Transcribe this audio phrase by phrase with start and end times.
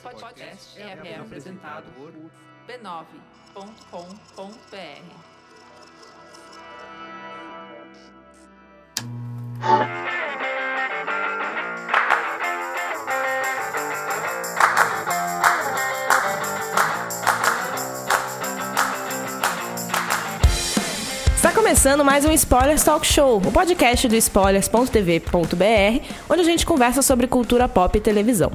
[0.00, 2.10] Esse podcast é, é apresentado por
[2.66, 3.70] b9.com.br.
[21.36, 27.02] Está começando mais um Spoilers Talk Show, o podcast do spoilers.tv.br, onde a gente conversa
[27.02, 28.50] sobre cultura pop e televisão.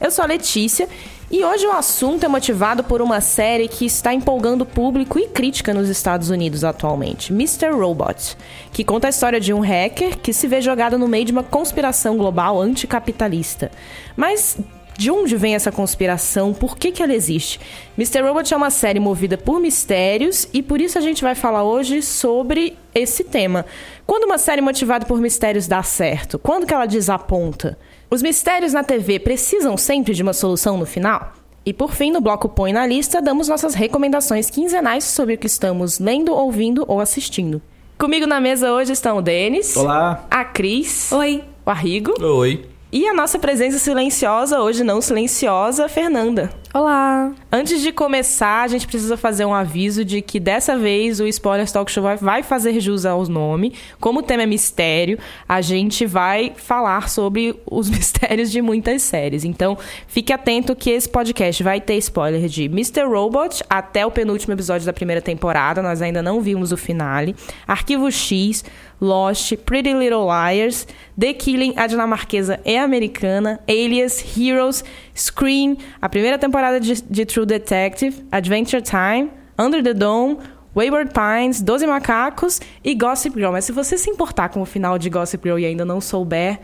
[0.00, 0.88] Eu sou a Letícia
[1.30, 5.72] e hoje o assunto é motivado por uma série que está empolgando público e crítica
[5.72, 7.70] nos Estados Unidos atualmente, Mr.
[7.70, 8.36] Robot,
[8.72, 11.42] que conta a história de um hacker que se vê jogado no meio de uma
[11.42, 13.70] conspiração global anticapitalista.
[14.14, 14.58] Mas
[14.98, 16.52] de onde vem essa conspiração?
[16.52, 17.58] Por que, que ela existe?
[17.98, 18.20] Mr.
[18.20, 22.02] Robot é uma série movida por mistérios e por isso a gente vai falar hoje
[22.02, 23.64] sobre esse tema.
[24.06, 26.38] Quando uma série motivada por mistérios dá certo?
[26.38, 27.78] Quando que ela desaponta?
[28.08, 31.32] Os mistérios na TV precisam sempre de uma solução no final?
[31.64, 35.48] E por fim, no bloco Põe na Lista, damos nossas recomendações quinzenais sobre o que
[35.48, 37.60] estamos lendo, ouvindo ou assistindo.
[37.98, 39.76] Comigo na mesa hoje estão o Denis.
[39.76, 40.24] Olá.
[40.30, 41.10] A Cris.
[41.10, 41.42] Oi.
[41.64, 42.14] O Arrigo.
[42.22, 42.64] Oi.
[42.92, 46.50] E a nossa presença silenciosa, hoje não silenciosa, Fernanda.
[46.74, 47.32] Olá.
[47.50, 51.72] Antes de começar, a gente precisa fazer um aviso de que dessa vez o Spoilers
[51.72, 53.72] Talk Show vai, fazer jus ao nome.
[53.98, 59.44] Como o tema é mistério, a gente vai falar sobre os mistérios de muitas séries.
[59.44, 63.04] Então, fique atento que esse podcast vai ter spoiler de Mr.
[63.04, 65.80] Robot até o penúltimo episódio da primeira temporada.
[65.80, 67.34] Nós ainda não vimos o finale.
[67.66, 68.64] Arquivo X,
[69.00, 70.86] Lost, Pretty Little Liars,
[71.18, 77.46] The Killing, a dinamarquesa e americana, Alias, Heroes, Scream, a primeira temporada de, de True
[77.46, 80.38] Detective, Adventure Time, Under the Dome,
[80.74, 83.52] Wayward Pines, Doze Macacos e Gossip Girl.
[83.52, 86.60] Mas se você se importar com o final de Gossip Girl e ainda não souber,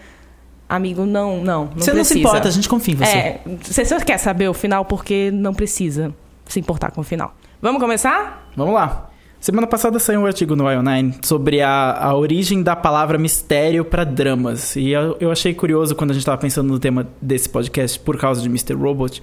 [0.69, 1.97] amigo, não, não, não Você precisa.
[1.97, 3.17] não se importa, a gente confia em você.
[3.17, 6.15] É, você só quer saber o final porque não precisa
[6.47, 7.35] se importar com o final.
[7.61, 8.51] Vamos começar?
[8.57, 9.09] Vamos lá.
[9.43, 14.05] Semana passada saiu um artigo no IO9 sobre a, a origem da palavra mistério para
[14.05, 14.77] dramas.
[14.77, 18.17] E eu, eu achei curioso quando a gente estava pensando no tema desse podcast por
[18.17, 18.75] causa de Mr.
[18.75, 19.21] Robot,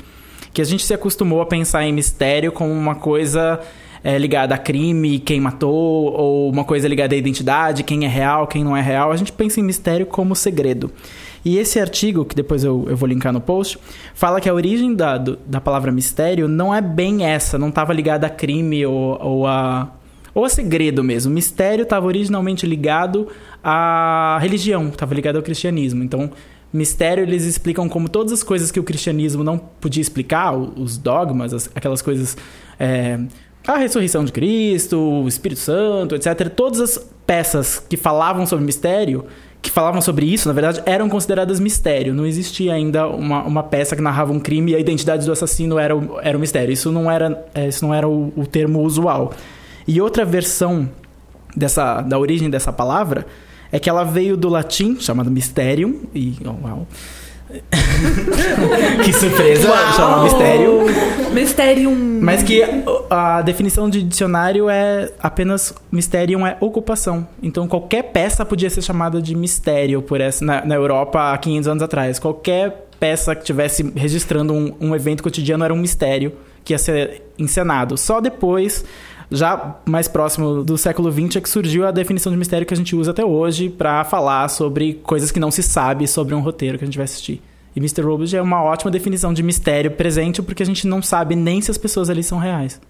[0.54, 3.60] que a gente se acostumou a pensar em mistério como uma coisa
[4.04, 8.48] é, ligada a crime, quem matou, ou uma coisa ligada à identidade, quem é real,
[8.48, 9.12] quem não é real.
[9.12, 10.92] A gente pensa em mistério como segredo.
[11.44, 13.80] E esse artigo, que depois eu, eu vou linkar no post,
[14.14, 17.94] fala que a origem da, do, da palavra mistério não é bem essa, não estava
[17.94, 19.90] ligada a crime ou, ou a
[20.34, 21.34] ou a segredo mesmo.
[21.34, 23.28] Mistério estava originalmente ligado
[23.64, 26.04] à religião, estava ligado ao cristianismo.
[26.04, 26.32] Então,
[26.72, 31.54] mistério eles explicam como todas as coisas que o cristianismo não podia explicar, os dogmas,
[31.54, 32.38] as, aquelas coisas.
[32.80, 33.20] É,
[33.68, 36.50] a ressurreição de Cristo, o Espírito Santo, etc.
[36.50, 39.26] Todas as peças que falavam sobre mistério,
[39.62, 42.14] que falavam sobre isso, na verdade, eram consideradas mistério.
[42.14, 45.78] Não existia ainda uma, uma peça que narrava um crime e a identidade do assassino
[45.78, 46.72] era o, era o mistério.
[46.72, 49.34] Isso não era, isso não era o, o termo usual.
[49.88, 50.90] E outra versão
[51.56, 53.26] dessa, da origem dessa palavra
[53.72, 56.36] é que ela veio do latim, chamado mysterium, e.
[56.44, 56.88] Oh, uau.
[59.04, 60.86] que surpresa, chama mistério.
[61.34, 62.20] Mysterium.
[62.22, 62.62] Mas que
[63.10, 67.28] a definição de dicionário é apenas mysterium é ocupação.
[67.42, 71.68] Então qualquer peça podia ser chamada de mistério por essa na, na Europa há 500
[71.68, 72.20] anos atrás.
[72.20, 77.24] Qualquer peça que tivesse registrando um, um evento cotidiano era um mistério que ia ser
[77.38, 77.98] encenado.
[77.98, 78.86] Só depois
[79.32, 82.78] já mais próximo do século XX é que surgiu a definição de mistério que a
[82.78, 86.78] gente usa até hoje para falar sobre coisas que não se sabe sobre um roteiro
[86.78, 87.42] que a gente vai assistir.
[87.76, 88.02] E Mr.
[88.02, 91.70] Robot é uma ótima definição de mistério presente porque a gente não sabe nem se
[91.70, 92.82] as pessoas ali são reais.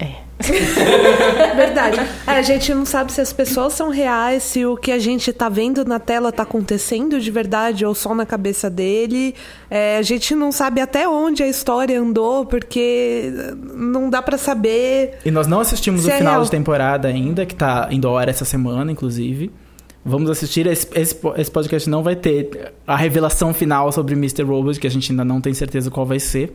[0.00, 0.30] É.
[1.54, 2.00] Verdade.
[2.26, 5.32] É, a gente não sabe se as pessoas são reais, se o que a gente
[5.32, 9.34] tá vendo na tela tá acontecendo de verdade ou só na cabeça dele.
[9.70, 13.30] É, a gente não sabe até onde a história andou, porque
[13.74, 15.18] não dá para saber.
[15.24, 16.44] E nós não assistimos o é final real.
[16.44, 19.50] de temporada ainda, que tá indo ao ar essa semana, inclusive.
[20.02, 20.66] Vamos assistir.
[20.66, 24.42] Esse, esse, esse podcast não vai ter a revelação final sobre Mr.
[24.44, 26.54] Robot, que a gente ainda não tem certeza qual vai ser.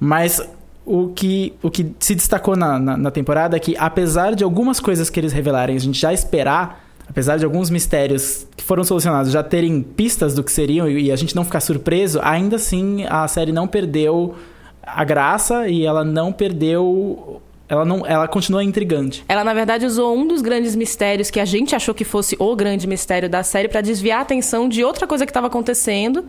[0.00, 0.42] Mas
[0.84, 4.80] o que, o que se destacou na, na, na temporada é que, apesar de algumas
[4.80, 9.30] coisas que eles revelarem a gente já esperar, apesar de alguns mistérios que foram solucionados
[9.30, 13.04] já terem pistas do que seriam e, e a gente não ficar surpreso, ainda assim
[13.08, 14.34] a série não perdeu
[14.82, 17.40] a graça e ela não perdeu.
[17.68, 19.24] Ela, não, ela continua intrigante.
[19.26, 22.54] Ela, na verdade, usou um dos grandes mistérios que a gente achou que fosse o
[22.54, 26.26] grande mistério da série pra desviar a atenção de outra coisa que estava acontecendo.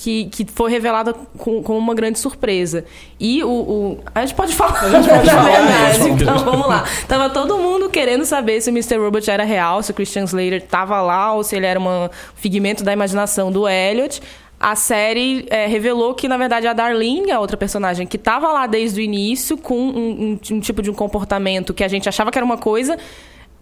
[0.00, 2.84] Que, que foi revelada com, com uma grande surpresa.
[3.18, 4.84] E o, o- A gente pode falar.
[4.84, 6.22] A gente pode falar, gente pode.
[6.22, 6.84] Então, vamos lá.
[7.08, 8.96] Tava todo mundo querendo saber se o Mr.
[8.96, 12.84] Robot era real, se o Christian Slater tava lá, ou se ele era um figmento
[12.84, 14.22] da imaginação do Elliot.
[14.60, 18.68] a série é, revelou que, na verdade, a Darlene, a outra personagem, que estava lá
[18.68, 22.30] desde o início, com um, um- um tipo de um comportamento que a gente achava
[22.30, 22.96] que era uma coisa,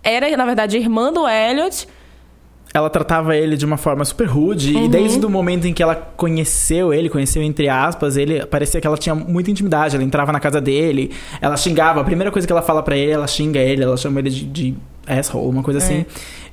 [0.03, 1.89] era, na verdade, irmã do Elliot.
[2.77, 4.75] Ela tratava ele de uma forma super rude.
[4.75, 4.85] Uhum.
[4.85, 8.87] E desde o momento em que ela conheceu ele, conheceu entre aspas, ele parecia que
[8.87, 9.97] ela tinha muita intimidade.
[9.97, 12.03] Ela entrava na casa dele, ela xingava.
[12.03, 14.45] A primeira coisa que ela fala pra ele, ela xinga ele, ela chama ele de,
[14.45, 14.75] de
[15.07, 16.05] asshole, uma coisa assim.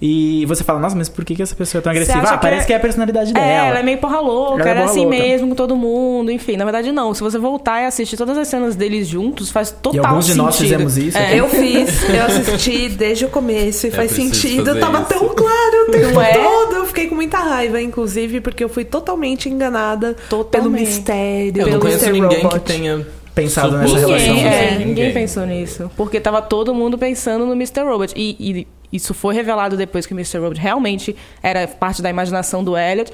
[0.06, 1.96] E você fala, nossa, mas por que, que essa pessoa é tão É.
[1.96, 2.20] Agressiva?
[2.28, 3.46] Ah, que parece é- que é a personalidade dela.
[3.46, 5.18] É, ela é meio porra louca, Ela é era porra assim louca.
[5.18, 6.58] mesmo com todo mundo, enfim.
[6.58, 7.14] Na verdade, não.
[7.14, 10.32] Se você voltar e assistir todas as cenas deles juntos, faz total E alguns de
[10.32, 10.46] sentido.
[10.46, 11.18] nós fizemos isso.
[11.18, 11.40] É.
[11.40, 14.78] Eu fiz, eu assisti desde o começo e faz sentido.
[14.78, 15.08] Tava isso.
[15.08, 16.34] tão claro o tempo é?
[16.34, 16.76] todo.
[16.76, 20.86] Eu fiquei com muita raiva, inclusive, porque eu fui totalmente enganada pelo Totalmente.
[20.86, 22.20] mistério, Eu pelo não conheço Mr.
[22.22, 22.60] ninguém Robot.
[22.60, 24.18] que tenha Pensado nessa relação.
[24.34, 24.48] Ninguém, isso.
[24.48, 24.88] é, Ninguém.
[24.88, 25.92] ninguém pensou nisso.
[25.98, 27.82] Porque tava todo mundo pensando no Mr.
[27.84, 28.14] Robot.
[28.16, 30.38] E, e isso foi revelado depois que o Mr.
[30.38, 33.12] Robot realmente era parte da imaginação do Elliot.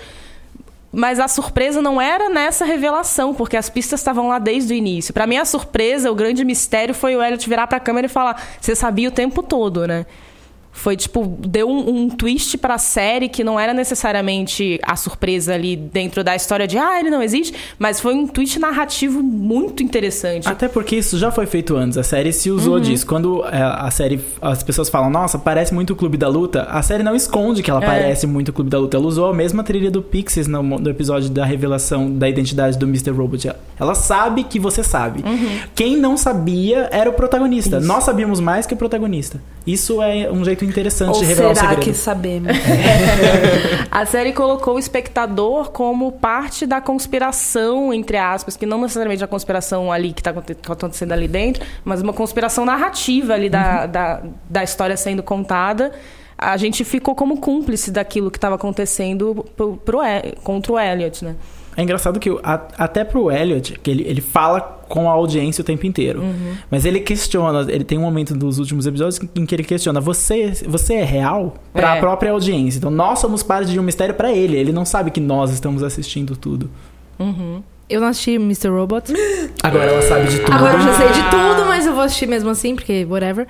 [0.92, 5.14] Mas a surpresa não era nessa revelação, porque as pistas estavam lá desde o início.
[5.14, 8.42] Pra mim, a surpresa, o grande mistério foi o Elliot virar pra câmera e falar:
[8.60, 10.06] Você sabia o tempo todo, né?
[10.80, 15.76] Foi tipo, deu um, um twist pra série que não era necessariamente a surpresa ali
[15.76, 20.48] dentro da história de ah, ele não existe, mas foi um twist narrativo muito interessante.
[20.48, 21.98] Até porque isso já foi feito antes.
[21.98, 22.80] A série se usou Uhum.
[22.82, 23.06] disso.
[23.06, 26.82] Quando é, a série, as pessoas falam, nossa, parece muito o Clube da Luta, a
[26.82, 27.86] série não esconde que ela É.
[27.86, 28.96] parece muito o Clube da Luta.
[28.96, 32.86] Ela usou a mesma trilha do Pixies no, no episódio da revelação da identidade do
[32.86, 33.12] Mr.
[33.12, 33.52] Robot.
[33.80, 35.24] Ela sabe que você sabe.
[35.28, 35.60] Uhum.
[35.76, 37.80] Quem não sabia era o protagonista.
[37.80, 39.42] Nós sabíamos mais que o protagonista.
[39.68, 41.86] Isso é um jeito interessante Ou de revelar o será segredo.
[41.86, 42.52] que sabemos?
[43.92, 49.28] A série colocou o espectador como parte da conspiração, entre aspas, que não necessariamente a
[49.28, 50.32] conspiração ali que está
[50.72, 55.92] acontecendo ali dentro, mas uma conspiração narrativa ali da, da, da história sendo contada.
[56.38, 60.00] A gente ficou como cúmplice daquilo que estava acontecendo pro, pro,
[60.42, 61.36] contra o Elliot, né?
[61.78, 65.66] É engraçado que a- até pro Elliot, que ele, ele fala com a audiência o
[65.66, 66.22] tempo inteiro.
[66.22, 66.54] Uhum.
[66.70, 70.52] Mas ele questiona, ele tem um momento dos últimos episódios em que ele questiona: você,
[70.68, 71.56] você é real?
[71.72, 71.98] Pra É.
[71.98, 72.78] a própria audiência.
[72.80, 74.58] Então nós somos parte de um mistério pra ele.
[74.58, 76.70] Ele não sabe que nós estamos assistindo tudo.
[77.90, 78.70] Eu não assisti Mr.
[78.70, 79.12] Robot.
[79.64, 80.54] Agora ela sabe de tudo.
[80.54, 83.48] Agora eu já sei de tudo, mas eu vou assistir mesmo assim, porque whatever.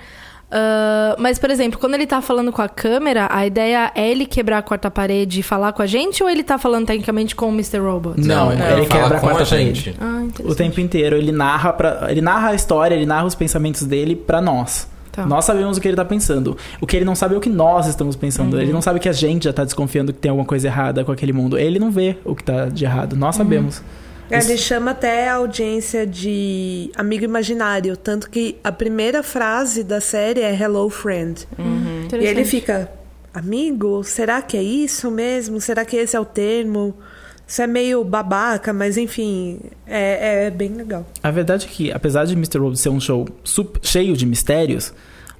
[0.51, 4.25] Ah, mas, por exemplo, quando ele tá falando com a câmera, a ideia é ele
[4.25, 7.47] quebrar a quarta parede e falar com a gente, ou ele tá falando tecnicamente com
[7.47, 7.77] o Mr.
[7.79, 8.19] Robot?
[8.19, 9.91] Não, Não, ele fala quebra a quarta a gente.
[9.91, 10.31] parede.
[10.39, 13.83] Ah, O tempo inteiro ele narra para ele narra a história, ele narra os pensamentos
[13.83, 14.87] dele pra nós.
[15.11, 15.25] Tá.
[15.25, 16.55] Nós sabemos o que ele tá pensando.
[16.79, 18.53] O que ele não sabe é o que nós estamos pensando.
[18.55, 18.61] Uhum.
[18.61, 21.11] Ele não sabe que a gente já tá desconfiando que tem alguma coisa errada com
[21.11, 21.57] aquele mundo.
[21.57, 23.15] Ele não vê o que tá de errado.
[23.15, 23.43] Nós Uhum.
[24.29, 27.97] É, Isso- Ele chama até a audiência de amigo imaginário.
[27.97, 31.47] Tanto que a primeira frase da série é Hello, friend.
[32.13, 32.91] E ele fica,
[33.33, 35.59] amigo, será que é isso mesmo?
[35.59, 36.95] Será que esse é o termo?
[37.47, 41.03] Isso é meio babaca, mas enfim, é, é bem legal.
[41.23, 42.59] A verdade é que, apesar de Mr.
[42.59, 43.27] Robot ser um show
[43.81, 44.93] cheio de mistérios,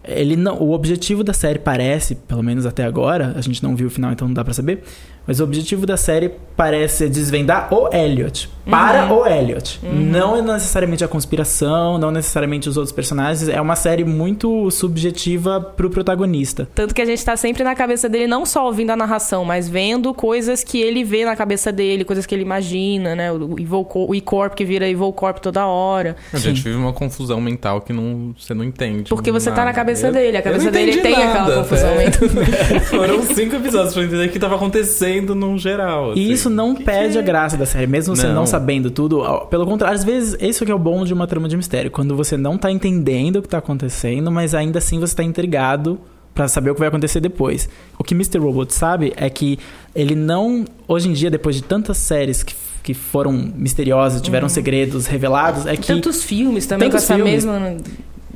[0.03, 3.87] ele não, o objetivo da série parece, pelo menos até agora, a gente não viu
[3.87, 4.81] o final, então não dá pra saber,
[5.29, 8.49] mas o objetivo da série parece desvendar o Elliot.
[8.67, 9.79] Para o Elliot.
[9.83, 13.47] Não é necessariamente a conspiração, não necessariamente os outros personagens.
[13.47, 16.67] É uma série muito subjetiva pro protagonista.
[16.73, 19.69] Tanto que a gente tá sempre na cabeça dele, não só ouvindo a narração, mas
[19.69, 23.31] vendo coisas que ele vê na cabeça dele, coisas que ele imagina, né?
[23.31, 26.15] O, Evil Co- o E-Corp que vira Evil Corp toda hora.
[26.33, 29.09] A gente vive uma confusão mental que não, você não entende.
[29.09, 29.65] Porque você tá nada.
[29.67, 32.81] na cabeça Eu- dele, a cabeça dele tem nada, aquela confusão mental.
[32.85, 36.09] Foram cinco episódios pra entender o que tava acontecendo num geral.
[36.09, 36.31] E assim.
[36.31, 37.23] isso não Que perde que a é?
[37.23, 38.45] graça da série, mesmo você não, Não.
[38.45, 39.21] sabendo tudo.
[39.49, 41.89] Pelo contrário, às vezes, isso que é o bom de uma trama de mistério.
[41.91, 45.99] Quando você não tá entendendo o que tá acontecendo, mas ainda assim você tá intrigado
[46.33, 47.67] pra saber o que vai acontecer depois.
[47.97, 48.37] O que Mr.
[48.39, 49.59] Robot sabe é que
[49.95, 50.63] ele não.
[50.87, 55.75] Hoje em dia, depois de tantas séries que, que foram misteriosas, tiveram segredos revelados, é
[55.75, 57.45] que Tantos filmes também Tantos com essa filmes.
[57.45, 57.75] mesma.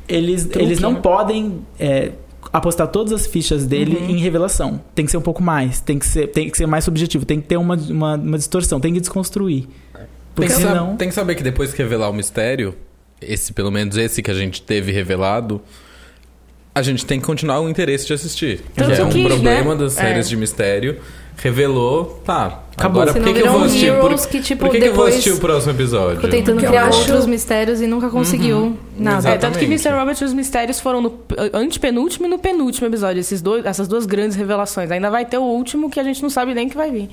[0.08, 1.00] eles, truque, eles não né?
[1.00, 2.12] podem é,
[2.54, 4.10] apostar todas as fichas dele Uhum.
[4.10, 4.80] em revelação.
[4.94, 7.40] Tem que ser um pouco mais, tem que ser, tem que ser mais subjetivo, tem
[7.40, 9.64] que ter uma, uma, uma distorção, tem que desconstruir.
[9.66, 10.96] Tem Porque que, senão.
[10.96, 12.74] tem que saber que depois que revelar o mistério,
[13.20, 15.60] esse, pelo menos esse que a gente teve revelado,
[16.74, 18.62] a gente tem que continuar o interesse de assistir.
[18.74, 20.28] Tanto que é um que, problema né, das séries é.
[20.28, 20.96] de mistério.
[21.36, 22.62] Revelou, tá.
[22.76, 23.02] Acabou.
[23.02, 23.92] Agora por que, que eu vou assistir?
[24.00, 26.16] Por, que, tipo, por que, que eu vou assistir o próximo episódio?
[26.16, 29.28] Ficou tentando Porque eu criar acho- outros mistérios e nunca conseguiu nada.
[29.28, 29.88] É, tanto que Exatamente.
[29.88, 30.00] Mr.
[30.00, 31.20] Robot e os mistérios foram no
[31.52, 33.20] antepenúltimo e no penúltimo episódio.
[33.20, 34.90] Esses dois, essas duas grandes revelações.
[34.90, 37.10] Ainda vai ter o último que a gente não sabe nem que vai vir.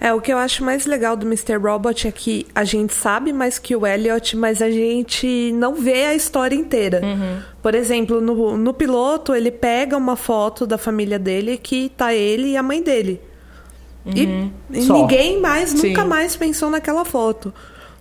[0.00, 1.56] É, o que eu acho mais legal do Mr.
[1.56, 6.04] Robot é que a gente sabe mais que o Elliot, mas a gente não vê
[6.06, 7.00] a história inteira.
[7.62, 12.48] Por exemplo, no, no piloto, ele pega uma foto da família dele que tá ele
[12.48, 13.20] e a mãe dele.
[14.06, 14.94] E, e Só.
[14.94, 15.88] ninguém mais, Sim.
[15.88, 17.52] nunca mais pensou naquela foto.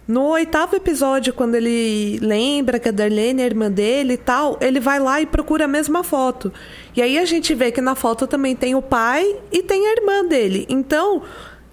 [0.06, 4.58] No oitavo episódio, quando ele lembra que a Darlene é a irmã dele e tal,
[4.60, 6.52] ele vai lá e procura a mesma foto.
[6.94, 9.94] E aí a gente vê que na foto também tem o pai e tem a
[9.94, 10.66] irmã dele.
[10.68, 11.22] Então,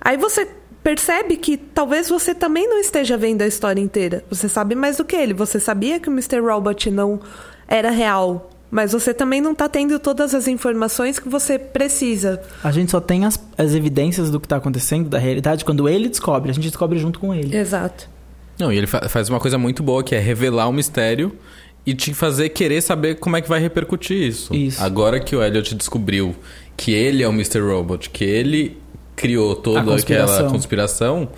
[0.01, 0.49] aí você
[0.83, 4.25] percebe que talvez você também não esteja vendo a história inteira.
[4.31, 5.35] Você sabe mais do que ele.
[5.35, 6.41] Você sabia que o Mr.
[6.41, 7.21] Robot não
[7.69, 8.51] era real.
[8.71, 12.41] Mas você também não tá tendo todas as informações que você precisa.
[12.63, 16.09] A gente só tem as, as evidências do que tá acontecendo, da realidade, quando ele
[16.09, 16.51] descobre.
[16.53, 17.57] A gente descobre junto com ele.
[17.57, 18.09] Exato.
[18.59, 21.37] Não, e ele fa- faz uma coisa muito boa que é revelar o mistério
[21.85, 24.55] e te fazer querer saber como é que vai repercutir isso.
[24.55, 24.81] Isso.
[24.83, 26.37] Agora que o Elliot descobriu
[26.77, 27.59] que ele é o Mr.
[27.61, 28.79] Robot, que ele
[29.21, 30.35] criou toda A conspiração.
[30.35, 31.29] aquela conspiração,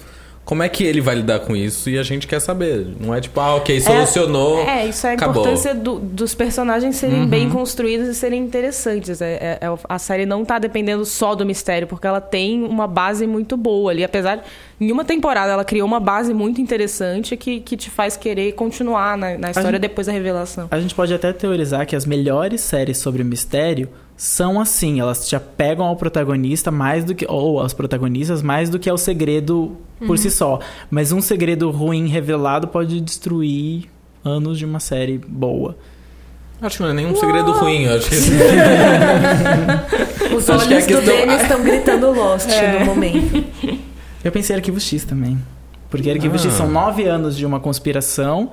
[0.45, 1.89] como é que ele vai lidar com isso?
[1.89, 2.85] E a gente quer saber.
[3.01, 4.59] Não é tipo, ah, ok, solucionou.
[4.69, 5.43] É, isso é a acabou.
[5.43, 9.21] importância do- dos personagens serem bem construídos e serem interessantes.
[9.23, 12.89] É, é- é- a série não tá dependendo só do mistério, porque ela tem uma
[12.89, 14.03] base muito boa ali.
[14.03, 14.43] Apesar de,
[14.81, 19.17] em uma temporada, ela criou uma base muito interessante que, que te faz querer continuar
[19.17, 20.67] na, na história gente- depois da revelação.
[20.73, 23.89] A gente pode até teorizar que as melhores séries sobre mistério
[24.25, 28.79] são assim, elas te apegam ao protagonista mais do que ou aos protagonistas mais do
[28.79, 29.76] que ao segredo
[30.07, 30.61] por si só.
[30.88, 33.91] Mas um segredo ruim revelado pode destruir
[34.25, 35.76] anos de uma série boa.
[36.61, 37.83] Acho que não é nenhum segredo ruim.
[37.83, 38.14] eu Acho que
[40.37, 42.79] Os Acho que é olhos do Denis estão gritando Lost É.
[42.79, 43.45] no momento.
[44.23, 45.37] Eu pensei em Arquivo X também.
[45.91, 46.38] Porque Arquivo Ah.
[46.38, 48.52] X são nove anos de uma conspiração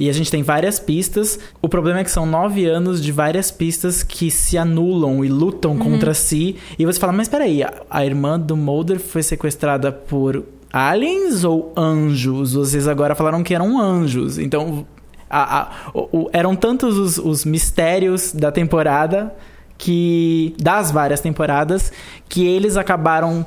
[0.00, 1.38] e a gente tem várias pistas.
[1.62, 5.76] O problema é que são nove anos de várias pistas que se anulam e lutam
[5.76, 6.56] contra si.
[6.78, 10.42] E você fala, mas peraí, a, a irmã do Mulder foi sequestrada por
[10.72, 12.54] aliens ou anjos?
[12.54, 14.38] Vocês agora falaram que eram anjos.
[14.38, 14.86] Então,
[15.28, 19.32] a- a- o- o- eram tantos os, os mistérios da temporada
[19.76, 21.92] que das várias temporadas
[22.28, 23.46] que eles acabaram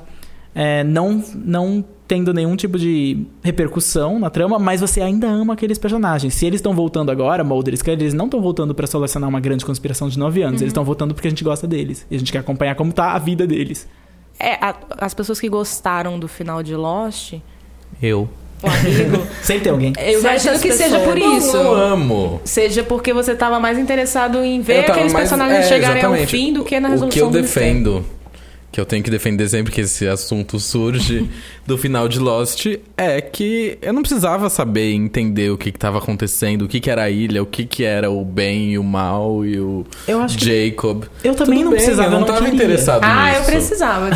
[0.55, 1.83] é, não, não
[2.13, 6.35] tendo nenhum tipo de repercussão na trama, mas você ainda ama aqueles personagens.
[6.35, 9.39] Se eles estão voltando agora, Mulder e Scully, eles não estão voltando pra solucionar uma
[9.39, 10.61] grande conspiração de nove anos.
[10.61, 12.05] Eles estão voltando porque a gente gosta deles.
[12.11, 13.87] E a gente quer acompanhar como tá a vida deles.
[14.39, 17.33] É, a- as pessoas que gostaram do final de Lost,
[18.01, 18.29] eu.
[18.61, 19.93] o amigo, Sempre tem alguém.
[19.97, 21.43] eu imagino que seja por pessoas.
[21.45, 21.57] isso.
[21.57, 22.41] Eu amo.
[22.45, 26.29] Seja porque você tava mais interessado em ver aqueles mais- personagens é, chegarem ao exatamente.
[26.29, 27.73] fim do que na resolução O que eu mistério.
[27.73, 28.05] defendo,
[28.71, 31.29] que eu tenho que defender sempre que esse assunto surge
[31.65, 32.65] do final de Lost,
[32.97, 36.89] é que eu não precisava saber e entender o que estava acontecendo, o que, que
[36.89, 40.21] era a ilha, o que, que era o bem e o mal e o Eu
[40.21, 41.03] acho que- Jacob.
[41.23, 42.55] Eu também Tudo não bem, precisava, eu não eu não tava queria.
[42.55, 43.39] interessado Ah, nisso.
[43.39, 44.07] eu precisava.
[44.09, 44.15] Pra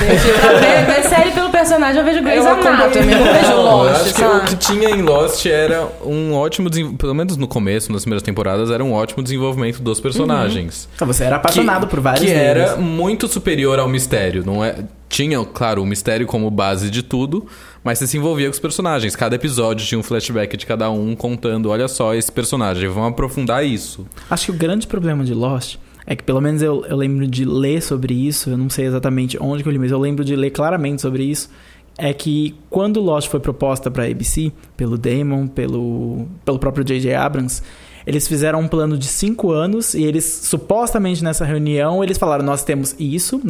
[0.59, 4.01] ver, ver série pelo personagem, eu vejo Grey's Eu Anatomy, eu não vejo eu Lost,
[4.01, 7.91] acho que o que tinha em Lost era um ótimo desenvolvimento, pelo menos no começo,
[7.91, 10.89] nas primeiras temporadas, era um ótimo desenvolvimento dos personagens.
[10.95, 12.39] Então, você era apaixonado que, por vários Que deles.
[12.41, 14.43] era muito superior ao mistério.
[14.45, 14.75] Não é,
[15.09, 17.45] tinha, claro, o mistério como base de tudo,
[17.83, 19.15] mas você se envolvia com os personagens.
[19.15, 23.65] Cada episódio tinha um flashback de cada um contando: olha só esse personagem, vamos aprofundar
[23.65, 24.05] isso.
[24.29, 27.43] Acho que o grande problema de Lost é que, pelo menos eu, eu lembro de
[27.43, 30.35] ler sobre isso, eu não sei exatamente onde que eu li, mas eu lembro de
[30.35, 31.49] ler claramente sobre isso.
[31.97, 37.15] É que quando Lost foi proposta pra ABC, pelo Damon, pelo, pelo próprio J.J.
[37.15, 37.63] Abrams,
[38.07, 42.63] eles fizeram um plano de cinco anos e eles, supostamente nessa reunião, eles falaram: Nós
[42.63, 43.41] temos isso,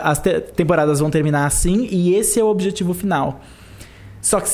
[0.00, 3.40] as te- temporadas vão terminar assim e esse é o objetivo final.
[4.22, 4.48] Só que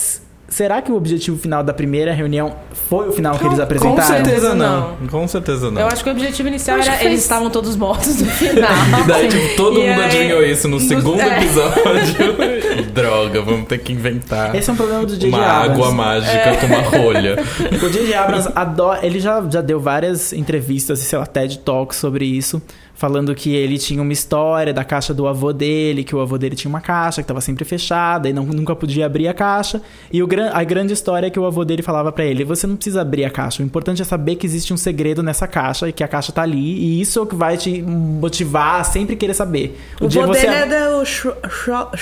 [0.57, 2.55] será que o objetivo final da primeira reunião
[2.89, 3.97] foi o final que eles apresentaram?
[3.97, 4.97] Com certeza não.
[5.01, 5.09] não.
[5.09, 5.81] Com certeza não.
[5.81, 8.71] Eu acho que o objetivo inicial era que eles fez- estavam todos mortos no final.
[9.01, 11.39] E daí, tipo, todo E mundo aí- adivinhou isso no no- segundo é.
[11.43, 12.85] episódio.
[12.95, 15.29] Droga, vamos ter que inventar Esse é um problema do J.J.
[15.29, 15.71] uma Abrams.
[15.73, 17.37] água mágica com uma rolha.
[17.85, 18.15] O J.J.
[18.15, 19.05] Abrams adora.
[19.05, 22.63] Ele já, já deu várias entrevistas, sei lá, TED Talks sobre isso.
[22.97, 26.55] Falando que ele tinha uma história da caixa do avô dele, que o avô dele
[26.55, 29.83] tinha uma caixa que estava sempre fechada e não, nunca podia abrir a caixa.
[30.13, 32.77] E o, a grande história é que o avô dele falava pra ele: você não
[32.77, 35.93] precisa abrir a caixa, o importante é saber que existe um segredo nessa caixa e
[35.93, 39.17] que a caixa tá ali, e isso é o que vai te motivar a sempre
[39.17, 39.77] querer saber.
[40.01, 41.89] O dia vô você dele é o Schro- Schro-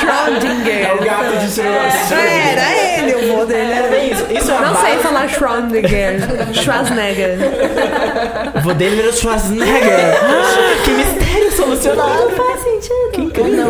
[0.00, 0.86] Schrödinger.
[0.86, 2.18] É o gato de Schrödinger.
[2.18, 3.72] É, era ele, o vô dele.
[3.72, 4.04] É Era...
[4.04, 4.24] isso.
[4.32, 6.54] Isso é Não base- sei falar Schrödinger.
[6.54, 7.38] Schwarzenegger.
[8.62, 10.16] Vô dele o Schwarzenegger.
[10.22, 12.30] Ah, que mistério solucionado.
[12.30, 13.10] Faz sentido.
[13.12, 13.68] Que incrível.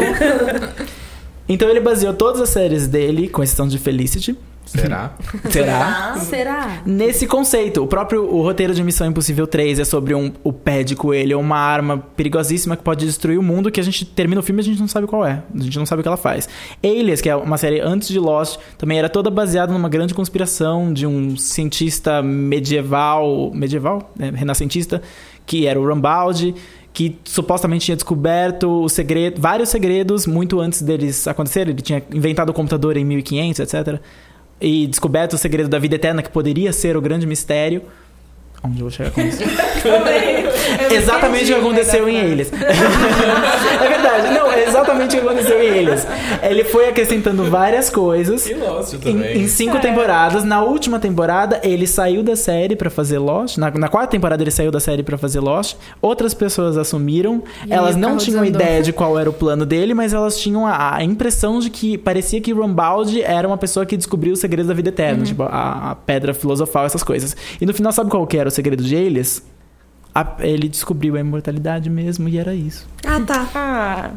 [1.49, 4.37] Então ele baseou todas as séries dele, com exceção de Felicity.
[4.73, 5.15] Será?
[5.51, 6.17] Será?
[6.17, 6.83] Será?
[6.87, 10.83] Nesse conceito, o próprio o roteiro de Missão Impossível 3 é sobre um, o pé
[10.83, 14.43] de coelho, uma arma perigosíssima que pode destruir o mundo, que a gente termina o
[14.43, 15.43] filme e a gente não sabe qual é.
[15.55, 16.49] A gente não sabe o que ela faz.
[16.83, 20.93] Alias, que é uma série antes de Lost, também era toda baseada numa grande conspiração
[20.93, 24.13] de um cientista medieval, medieval?
[24.19, 25.03] É, renascentista,
[25.45, 26.55] que era o Rambaldi,
[26.93, 31.73] que supostamente tinha descoberto o segredo, vários segredos muito antes deles acontecerem.
[31.73, 34.01] Ele tinha inventado o computador em 1500, etc.
[34.65, 37.83] E descoberto o segredo da vida eterna, que poderia ser o grande mistério.
[38.65, 39.43] Onde eu vou chegar com isso?
[40.93, 42.53] exatamente o que aconteceu em eles.
[42.53, 44.35] é verdade.
[44.35, 46.07] Não, é exatamente o que aconteceu em eles.
[46.43, 48.47] Ele foi acrescentando várias coisas.
[48.47, 49.39] E Lost Em, também.
[49.43, 50.45] em cinco temporadas.
[50.45, 53.57] Na última temporada, ele saiu da série pra fazer Lost.
[53.59, 55.77] Na, na quarta temporada, ele saiu da série pra fazer Lost.
[56.01, 57.43] Outras pessoas assumiram.
[57.67, 58.61] E elas não tinham desandou.
[58.63, 61.99] ideia de qual era o plano dele, mas elas tinham a, a impressão de que
[61.99, 65.25] parecia que Rambaldi era uma pessoa que descobriu os segredos da vida eterna, Uhum.
[65.25, 67.37] tipo a, a pedra filosofal, essas coisas.
[67.61, 69.45] E no final, sabe qual que era o segredo de eles?
[70.15, 72.87] A- ele descobriu a imortalidade mesmo e era isso.
[73.05, 73.49] Ah, tá.
[73.55, 74.11] Ah,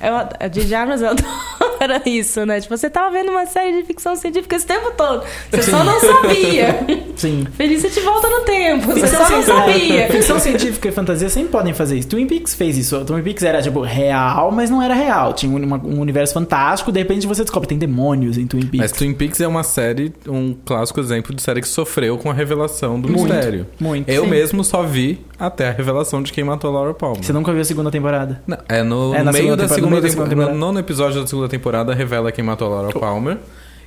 [0.00, 0.74] eu, a J.J.
[0.74, 1.02] Abrams
[1.74, 2.60] adora isso, né?
[2.60, 5.24] Tipo, você tava vendo uma série de ficção científica esse tempo todo.
[5.50, 6.78] Você só não sabia.
[7.16, 7.46] Sim.
[7.56, 8.86] Felicity volta no tempo.
[8.92, 10.08] Você Ficção, só não sabia.
[10.08, 12.08] ficção científica e fantasia sempre podem fazer isso.
[12.08, 13.04] Twin Peaks fez isso.
[13.04, 15.32] Twin Peaks era, tipo, real, mas não era real.
[15.32, 18.78] Tinha uma- um universo fantástico, de repente você descobre tem demônios em Twin Peaks.
[18.80, 22.34] Mas Twin Peaks é uma série, um clássico exemplo de série que sofreu com a
[22.34, 23.66] revelação do Muito, mistério.
[23.80, 24.08] muito.
[24.08, 24.30] Eu Sim.
[24.30, 27.22] mesmo só vi até a revelação de quem matou a Laura Palmer.
[27.22, 28.42] Você nunca viu a segunda temporada?
[28.46, 30.52] Não, é no, É no meio da segunda no segunda temporada.
[30.52, 33.38] No nono episódio da segunda temporada revela quem matou a Laura Palmer.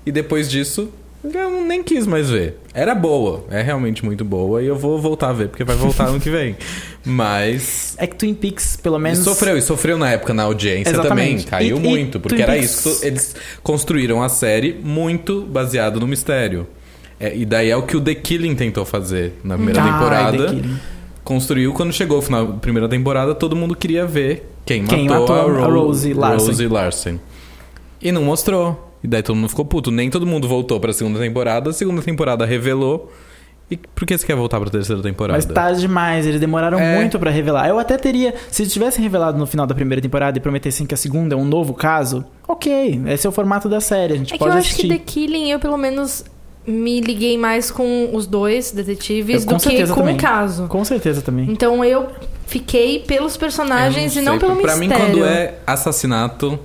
[0.06, 0.90] E depois disso,
[1.24, 2.60] eu nem quis mais ver.
[2.74, 4.62] Era boa, é realmente muito boa.
[4.62, 6.56] E eu vou voltar a ver, porque vai voltar ano que vem.
[7.06, 7.96] Mas.
[7.98, 9.20] É que Twin Peaks, pelo E menos.
[9.20, 11.02] sofreu, e sofreu na época na audiência também.
[11.36, 11.46] Exatamente.
[11.48, 13.06] Caiu E- e muito, porque Twin era Peaks- isso.
[13.06, 16.68] Eles construíram a série muito baseado no mistério.
[17.20, 20.38] É, e daí é o que o The Killing tentou fazer na primeira Ai, temporada.
[20.48, 20.80] The Killing.
[21.26, 25.22] Construiu quando chegou o final da primeira temporada, todo mundo queria ver quem, Quem matou,
[25.22, 26.48] matou a, a Ro- Rosie Larsen.
[26.48, 27.22] Rosie Larsen.
[28.02, 28.94] E não mostrou.
[29.04, 29.92] E daí todo mundo ficou puto.
[29.92, 31.70] Nem todo mundo voltou pra segunda temporada.
[31.70, 33.12] A segunda temporada revelou.
[33.70, 35.36] E por que você quer voltar pra terceira temporada?
[35.38, 36.98] Mas tarde demais, eles demoraram É.
[36.98, 37.68] muito pra revelar.
[37.68, 40.94] Eu até teria, se eles tivessem revelado no final da primeira temporada e prometessem que
[40.94, 44.30] a segunda é um novo caso, ok, esse é o formato da série, a gente
[44.30, 44.88] É que pode eu acho assistir.
[44.88, 46.24] que The Killing, eu pelo menos
[46.68, 50.16] me liguei mais com os dois detetives Eu, do que com também.
[50.16, 50.68] o caso.
[50.68, 51.50] Com certeza também.
[51.52, 52.08] Então eu
[52.48, 55.04] fiquei pelos personagens Eu e não sei, pelo pra mistério.
[55.06, 56.58] mim, quando é assassinato,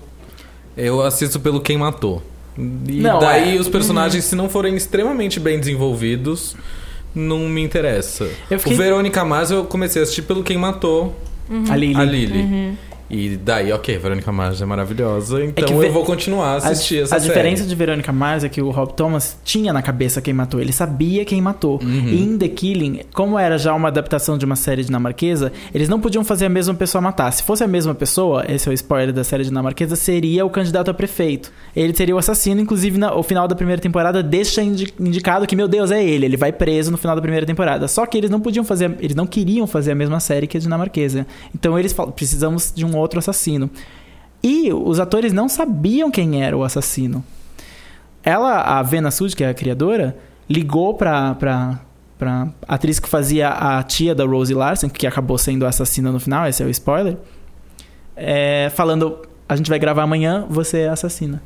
[0.77, 2.23] eu assisto pelo quem matou.
[2.59, 6.57] E Não, daí é- os personagens, se não forem extremamente bem desenvolvidos,
[7.15, 8.29] não me interessa.
[8.51, 11.15] Eu fiquei- O Verônica Mars eu comecei a assistir pelo quem matou
[11.71, 11.97] A Lily.
[12.01, 12.79] a Lily.
[13.11, 16.57] E daí, ok, Verônica Mars é maravilhosa, então que ve- eu vou continuar a A,
[16.59, 17.29] assistir essa a série.
[17.33, 20.73] diferença de Verônica Mars é que o Rob Thomas tinha na cabeça quem matou, ele
[20.73, 21.81] sabia quem matou.
[21.83, 22.09] Uhum.
[22.09, 26.01] E em The Killing, como era já uma adaptação de uma série dinamarquesa, eles não
[26.01, 27.33] podiam fazer a mesma pessoa matar.
[27.33, 30.89] Se fosse a mesma pessoa, esse é o spoiler da série dinamarquesa, seria o candidato
[30.91, 31.51] a prefeito.
[31.75, 35.57] Ele seria o assassino, inclusive na- o final da primeira temporada deixa indi- indicado que,
[35.57, 37.89] meu Deus, é ele, ele vai preso no final da primeira temporada.
[37.89, 40.61] Só que eles não podiam fazer, eles não queriam fazer a mesma série que a
[40.61, 41.27] dinamarquesa.
[41.53, 43.71] Então eles falam, precisamos de um outro assassino.
[44.43, 47.25] E os atores não sabiam quem era o assassino.
[48.23, 50.17] Ela, a Vena Sud, que é a criadora,
[50.49, 51.81] ligou pra, pra,
[52.19, 56.21] pra atriz que fazia a tia da Rosie Larsen, que acabou sendo a assassina no
[56.21, 57.17] final, esse é o spoiler,
[58.17, 61.43] é, falando: a gente vai gravar amanhã, você é a assassina.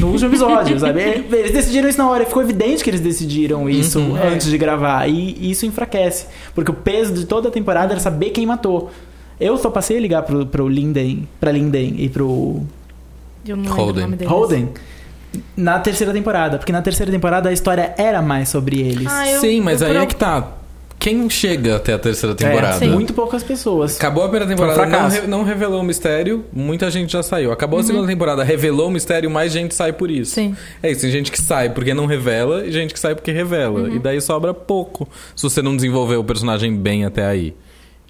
[0.00, 1.02] No último episódio, sabe?
[1.30, 4.16] Eles decidiram isso na hora, ficou evidente que eles decidiram isso Uhum.
[4.16, 5.06] antes de gravar.
[5.10, 6.26] E isso enfraquece.
[6.54, 8.90] Porque o peso de toda a temporada era saber quem matou.
[9.40, 12.62] Eu só passei a ligar pro, pro Linden, pra Linden e pro
[13.46, 14.02] Eu não lembro o Holden.
[14.04, 14.32] nome deles.
[14.32, 14.68] Holden
[15.56, 16.58] na terceira temporada.
[16.58, 19.06] Porque na terceira temporada a história era mais sobre eles.
[19.10, 20.48] Ah, eu- Sim, mas eu aí por é que tá.
[20.96, 22.82] Quem chega até a terceira temporada?
[22.82, 23.96] É, muito poucas pessoas.
[23.96, 27.52] Acabou a primeira temporada, um não, re- não revelou o mistério, muita gente já saiu.
[27.52, 30.30] Acabou a segunda temporada, revelou o mistério, mais gente sai por isso.
[30.32, 30.56] Sim.
[30.82, 33.90] É isso, tem gente que sai porque não revela e gente que sai porque revela.
[33.90, 37.54] E daí sobra pouco se você não desenvolver o personagem bem até aí.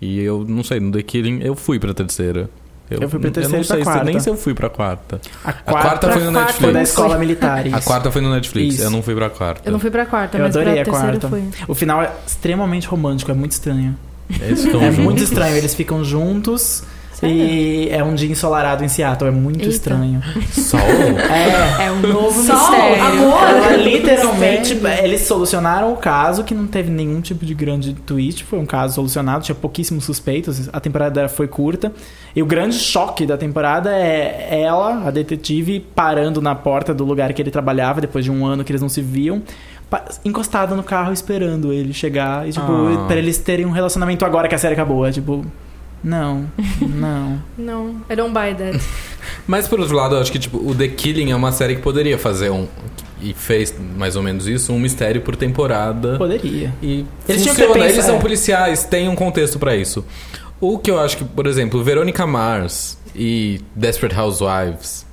[0.00, 2.48] E eu não sei, no The Killing eu fui pra terceira.
[2.90, 4.04] Eu fui pra terceira Eu não e pra sei se, quarta.
[4.04, 5.20] nem se eu fui pra quarta.
[5.42, 6.88] A quarta foi no quarta foi da Netflix.
[6.90, 7.64] escola militar.
[7.72, 8.82] A quarta foi no Netflix, Isso.
[8.84, 9.62] eu não fui pra quarta.
[9.68, 11.26] Eu não fui pra quarta, Eu mas adorei pra a quarta.
[11.26, 11.42] eu fui.
[11.66, 13.96] O final é extremamente romântico, é muito estranho.
[14.40, 14.98] É juntos.
[14.98, 15.56] muito estranho.
[15.56, 16.82] Eles ficam juntos
[17.26, 19.28] e é um dia ensolarado em Seattle.
[19.28, 19.70] É muito Eita.
[19.70, 20.22] estranho.
[20.52, 20.80] Sol?
[20.80, 21.86] É.
[21.86, 23.04] É um novo Sol, mistério.
[23.04, 23.42] amor.
[23.42, 28.44] Ela literalmente, eles solucionaram o caso que não teve nenhum tipo de grande twist.
[28.44, 30.68] Foi um caso solucionado, tinha pouquíssimos suspeitos.
[30.72, 31.92] A temporada foi curta.
[32.36, 37.32] E o grande choque da temporada é ela, a detetive, parando na porta do lugar
[37.32, 39.40] que ele trabalhava, depois de um ano que eles não se viam,
[40.24, 42.48] encostada no carro esperando ele chegar.
[42.48, 43.04] E, tipo, Ah.
[43.06, 45.06] pra eles terem um relacionamento agora que a série acabou.
[45.06, 45.44] É tipo.
[46.04, 46.44] Não,
[46.82, 47.42] não.
[47.56, 48.78] Não, I don't buy that.
[49.48, 51.82] Mas por outro lado, eu acho que tipo, o The Killing é uma série que
[51.82, 52.68] poderia fazer um.
[53.22, 56.18] E fez mais ou menos isso, um mistério por temporada.
[56.18, 56.74] Poderia.
[56.82, 58.20] E Eles tinham que funciona, pensar- eles são é.
[58.20, 60.04] policiais, tem um contexto pra isso.
[60.60, 65.06] O que eu acho que, por exemplo, Veronica Mars e Desperate Housewives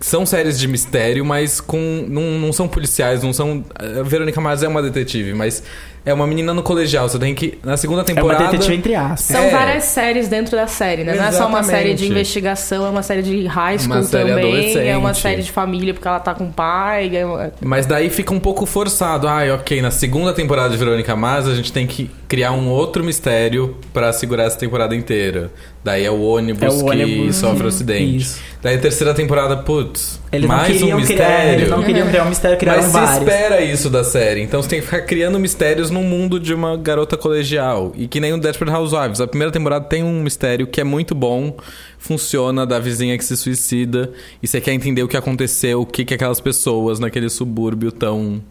[0.00, 3.64] são séries de mistério, mas com não, não são policiais, não são.
[3.74, 5.62] A Veronica Mars é uma detetive, mas
[6.04, 7.08] é uma menina no colegial.
[7.08, 7.58] Você tem que.
[7.64, 8.44] Na segunda É uma temporada.
[8.44, 9.20] detetive entre aspas.
[9.20, 9.50] São É.
[9.50, 11.14] várias séries dentro da série, né?
[11.14, 11.66] Não é só uma Exatamente.
[11.66, 14.86] série de investigação, é uma série de high school Uma série também, adolescente.
[14.88, 17.10] é uma série de família porque ela tá com o pai.
[17.16, 19.28] é Mas daí fica um pouco forçado.
[19.28, 23.04] Ai, ok, na segunda temporada de Verônica Mars a gente tem que criar um outro
[23.04, 25.50] mistério pra segurar essa temporada inteira.
[25.84, 27.36] Daí é o ônibus É o que ônibus.
[27.36, 28.16] sofre o acidente.
[28.18, 28.40] Isso.
[28.62, 31.52] Daí a terceira temporada, putz, Eles não mais queriam um criar, mistério.
[31.60, 33.18] eles não queriam criar um mistério, criaram Mas se vários.
[33.18, 34.40] espera isso da série.
[34.40, 37.92] Então você tem que ficar criando mistérios num mundo de uma garota colegial.
[37.94, 39.20] E que nem o Desperate Housewives.
[39.20, 41.54] A primeira temporada tem um mistério que é muito bom.
[41.98, 44.10] Funciona da vizinha que se suicida.
[44.42, 48.42] E você quer entender o que aconteceu, o que, que aquelas pessoas naquele subúrbio estão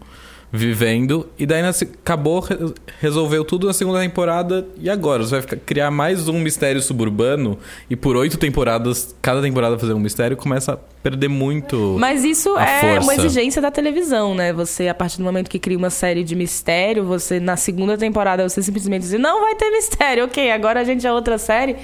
[0.51, 1.29] vivendo.
[1.39, 2.57] E daí na acabou, re-
[2.99, 4.67] resolveu tudo na segunda temporada.
[4.79, 5.23] E agora?
[5.23, 7.57] Você vai ficar- criar mais um mistério suburbano.
[7.89, 11.95] E por oito temporadas, cada temporada fazer um mistério, começa a perder muito.
[11.99, 13.21] Mas isso A é uma força.
[13.21, 14.51] exigência da televisão, né?
[14.53, 18.47] Você, a partir do momento que cria uma série de mistério, você, na segunda temporada,
[18.47, 21.75] você simplesmente diz, não vai ter mistério, ok, agora a gente é outra série.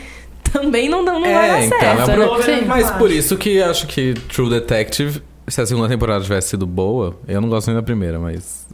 [0.52, 2.26] Também não, não, não vai dar então, certo, é um né?
[2.28, 2.66] pro- Sim.
[2.66, 7.16] Mas por isso que acho que True Detective, se a segunda temporada tivesse sido boa,
[7.28, 8.68] eu não gosto nem da primeira, mas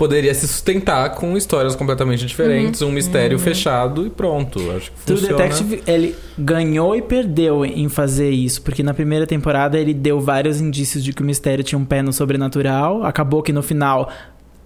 [0.00, 4.58] poderia se sustentar com histórias completamente diferentes, um mistério fechado e pronto.
[4.70, 5.42] Acho que True funciona.
[5.42, 10.58] Detective, ele ganhou e perdeu em fazer isso, porque na primeira temporada ele deu vários
[10.58, 13.04] indícios de que o mistério tinha um pé no sobrenatural.
[13.04, 14.10] Acabou que no final,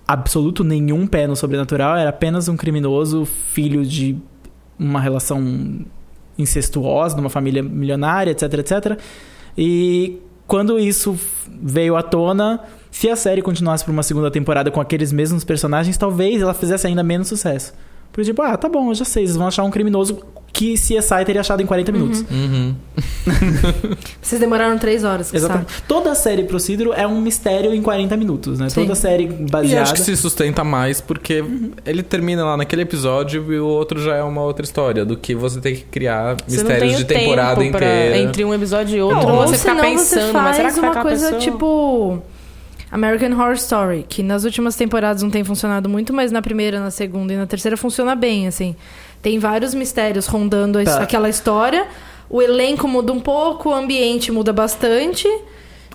[0.07, 4.17] absoluto nenhum pé no sobrenatural, era apenas um criminoso filho de
[4.79, 5.85] uma relação
[6.39, 9.01] incestuosa, de uma família milionária, etc, etc.
[9.59, 11.19] E quando isso
[11.63, 15.97] veio à tona, se a série continuasse por uma segunda temporada com aqueles mesmos personagens,
[15.97, 17.73] talvez ela fizesse ainda menos sucesso.
[18.15, 20.21] Por tipo, ah, tá bom, eu já sei, vocês vão achar um criminoso
[20.53, 22.25] que CSI teria achado em 40 minutos.
[22.31, 22.77] Uhum.
[24.23, 25.83] Vocês demoraram três horas, que Exatamente.
[25.89, 28.69] Toda série Procedural é um mistério em 40 minutos, né?
[28.69, 28.83] Sim.
[28.83, 29.83] Toda série E baseada.
[29.83, 31.45] acho que se sustenta mais porque
[31.85, 35.35] ele termina lá naquele episódio e o outro já é uma outra história, do que
[35.35, 38.19] você tem que criar Você não mistérios de temporada tempo pra- inteira.
[38.19, 41.03] entre um episódio e outro, Ou você ficar senão pensando, você mas será que uma
[41.03, 41.41] coisa pessoa?
[41.41, 42.23] tipo
[42.95, 46.93] American Horror Story, que nas últimas temporadas não tem funcionado muito, mas na primeira, na
[46.93, 48.77] segunda e na terceira funciona bem, assim.
[49.21, 51.03] Tem vários mistérios rondando Tá.
[51.03, 51.89] aquela história.
[52.31, 55.27] O elenco muda um pouco, o ambiente muda bastante,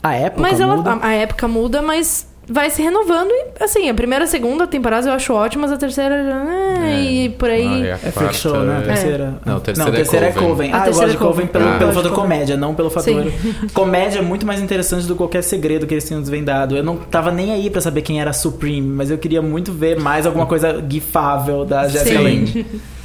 [0.04, 0.92] A época mas ela, muda.
[0.92, 4.66] A, a época muda, mas vai se renovando e assim, a primeira e a segunda
[4.68, 7.66] temporada eu acho ótimas, a terceira já, é, e por aí.
[7.68, 8.78] Ah, e a É quarta show, né?
[8.78, 9.40] A é- terceira.
[9.46, 10.72] Não, a terceira, não, a terceira é é Coven.
[10.74, 11.30] Ah, eu terceira gosto de é Coven.
[11.30, 11.78] Coven pelo, Ah.
[11.78, 13.24] pelo fator comédia, não pelo fator.
[13.24, 13.68] Sim.
[13.74, 16.76] comédia é muito mais interessante do que qualquer segredo que eles tenham desvendado.
[16.76, 19.72] Eu não tava nem aí pra saber quem era a Supreme, mas eu queria muito
[19.72, 22.20] ver mais alguma coisa gifável da Jessica.
[22.20, 22.66] Lange.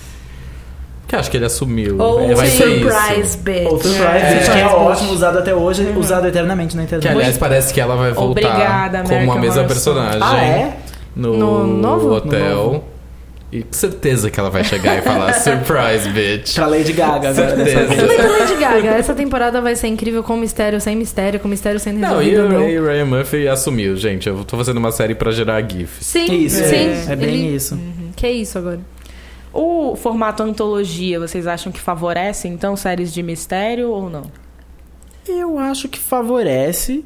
[1.06, 1.98] Que acho que ele assumiu.
[2.00, 3.38] Ou É, vai ser Surprise isso.
[3.38, 3.66] Bitch.
[3.66, 4.20] Ou Surprise, É.
[4.20, 7.12] que é Surprise ótimo, usado até hoje, usado eternamente na Que internet.
[7.12, 10.76] aliás parece que ela vai voltar Obrigada, como a mesma Horror personagem ah, é?
[11.14, 12.14] no, No novo?
[12.14, 12.56] hotel.
[12.56, 12.84] No novo.
[13.52, 16.54] E com certeza que ela vai chegar e falar Surprise, bitch.
[16.56, 17.86] Pra Lady Gaga agora Certeza.
[17.96, 18.88] Também pra Lady Gaga.
[18.96, 22.56] Essa temporada vai ser incrível com mistério, sem mistério, com mistério sendo Não, e resolvido
[22.56, 22.64] o.
[22.64, 24.28] Ray Ryan Murphy assumiu, gente.
[24.28, 26.04] Eu tô fazendo uma série pra gerar GIFs.
[26.04, 26.74] Sim, Isso, sim.
[26.74, 27.78] é, é bem Ele- isso.
[28.16, 28.80] Que é isso agora?
[29.54, 34.24] O formato antologia, vocês acham que favorece, então, séries de mistério ou não?
[35.28, 37.04] Eu acho que favorece.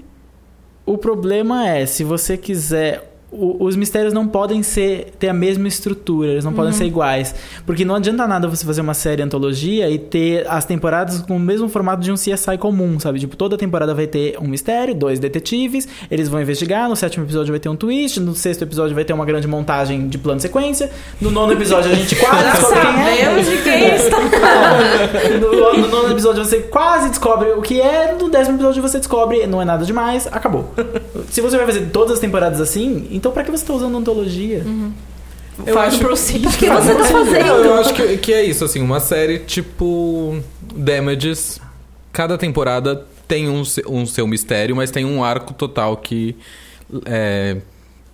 [0.86, 3.07] O problema é, se você quiser.
[3.30, 7.34] O- os mistérios não podem ser ter a mesma estrutura, eles não podem ser iguais.
[7.66, 11.40] Porque não adianta nada você fazer uma série antologia e ter as temporadas com o
[11.40, 13.18] mesmo formato de um CSI comum, sabe?
[13.20, 17.52] Tipo, toda temporada vai ter um mistério, dois detetives, eles vão investigar, no sétimo episódio
[17.52, 20.42] vai ter um twist, no sexto episódio vai ter uma grande montagem de plano de
[20.42, 23.38] sequência, no nono episódio a gente quase descobre quem é.
[23.42, 24.18] De quem está
[25.40, 29.46] No, no nono episódio você quase descobre o que é, no décimo episódio você descobre,
[29.46, 30.72] não é nada demais, acabou.
[31.30, 34.64] Se você vai fazer todas as temporadas assim, então pra que você tá usando ontologia?
[35.66, 36.42] Eu Faz acho- proceed.
[36.56, 37.46] que você tá fazendo?
[37.46, 40.38] Não, eu acho que, que é isso, assim, uma série tipo
[40.74, 41.60] Damages.
[42.12, 46.36] Cada temporada tem um, um seu mistério, mas tem um arco total que
[47.04, 47.56] é,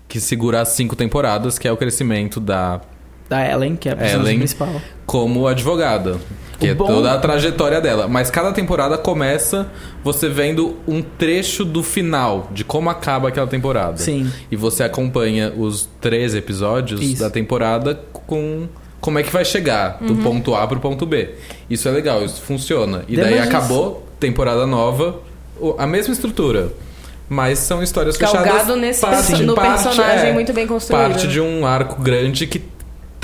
[0.09, 2.81] que segura as cinco temporadas, que é o crescimento da
[3.29, 4.39] Da Ellen, que é a personagem Ellen.
[4.39, 4.81] principal.
[5.15, 6.17] Como advogada.
[6.59, 8.09] Que O é bom- toda a trajetória dela.
[8.09, 9.69] Mas cada temporada começa
[10.03, 13.97] você vendo um trecho do final, de como acaba aquela temporada.
[13.99, 14.29] Sim.
[14.51, 17.21] E você acompanha os três episódios Isso.
[17.23, 18.67] da temporada com
[19.01, 21.31] como é que vai chegar do ponto A pro ponto B.
[21.71, 23.05] Isso é legal, isso funciona.
[23.09, 25.21] E daí acabou, temporada nova,
[25.79, 26.73] a mesma estrutura.
[27.29, 28.77] Mas são histórias Galgado fechadas.
[28.79, 31.01] nesse parte- no parte- personagem é, muito bem construído.
[31.11, 32.63] Parte de um arco grande que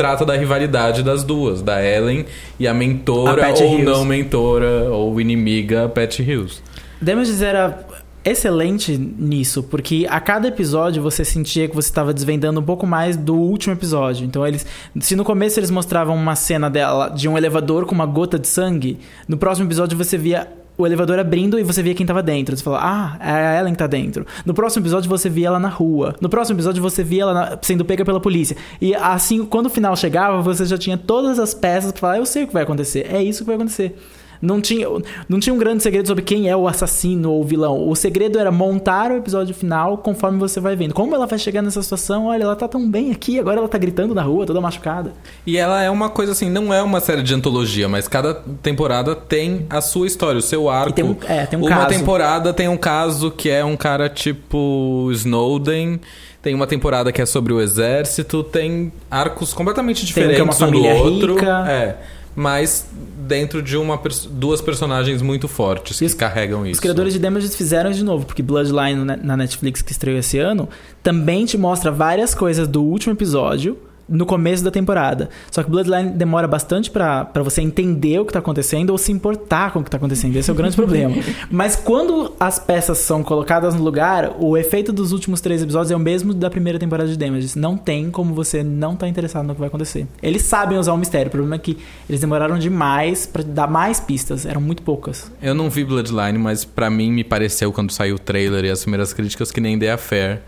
[0.00, 2.24] trata da rivalidade das duas, da Ellen
[2.58, 3.84] e a A mentora Patty ou Hills.
[3.84, 6.62] não mentora ou inimiga Pat Hills.
[7.02, 7.86] Damages era
[8.24, 13.14] excelente nisso, porque a cada episódio você sentia que você estava desvendando um pouco mais
[13.14, 14.24] do último episódio.
[14.24, 14.64] Então eles,
[15.00, 18.48] se no começo eles mostravam uma cena dela de um elevador com uma gota de
[18.48, 20.48] sangue, no próximo episódio você via
[20.82, 22.56] o elevador abrindo e você via quem tava dentro.
[22.56, 24.26] Você falou, ah, é a Ellen que tá dentro.
[24.44, 26.14] No próximo episódio você via ela na rua.
[26.20, 28.56] No próximo episódio você via ela na- sendo pega pela polícia.
[28.80, 32.26] E assim, quando o final chegava, você já tinha todas as peças pra falar, eu
[32.26, 33.06] sei o que vai acontecer.
[33.12, 33.96] É isso que vai acontecer.
[34.42, 34.86] Não tinha,
[35.28, 37.88] não tinha um grande segredo sobre quem é o assassino ou o vilão.
[37.88, 40.94] O segredo era montar o episódio final conforme você vai vendo.
[40.94, 42.26] Como ela vai chegar nessa situação?
[42.26, 45.12] Olha, ela tá tão bem aqui, agora ela tá gritando na rua, toda machucada.
[45.46, 49.14] E ela é uma coisa assim, não é uma série de antologia, mas cada temporada
[49.14, 50.90] tem a sua história, o seu arco.
[50.90, 51.88] E tem um- é, tem um uma caso.
[51.98, 56.00] temporada tem um caso que é um cara tipo Snowden.
[56.42, 60.40] Tem uma temporada que é sobre o exército, tem arcos completamente Tem um diferentes que
[60.40, 61.34] é uma um família do outro.
[61.34, 61.64] rica.
[61.70, 61.96] É,
[62.40, 62.86] mas
[63.28, 64.00] dentro de uma
[64.30, 66.74] duas personagens muito fortes que os- carregam isso.
[66.74, 70.68] Os criadores de Damages fizeram de novo, porque Bloodline na Netflix que estreou esse ano
[71.02, 73.76] também te mostra várias coisas do último episódio
[74.10, 75.30] no começo da temporada.
[75.50, 79.12] Só que Bloodline demora bastante pra pra você entender o que tá acontecendo ou se
[79.12, 80.36] importar com o que tá acontecendo.
[80.36, 81.14] Esse é o grande problema.
[81.50, 85.96] Mas quando as peças são colocadas no lugar, o efeito dos últimos três episódios é
[85.96, 87.54] o mesmo da primeira temporada de Damages.
[87.54, 90.06] Não tem como você não tá interessado no que vai acontecer.
[90.22, 91.28] Eles sabem usar o mistério.
[91.28, 94.44] O problema é que eles demoraram demais pra dar mais pistas.
[94.44, 95.30] Eram muito poucas.
[95.40, 98.80] Eu não vi Bloodline, mas pra mim me pareceu quando saiu o trailer e as
[98.82, 100.42] primeiras críticas que nem The Affair,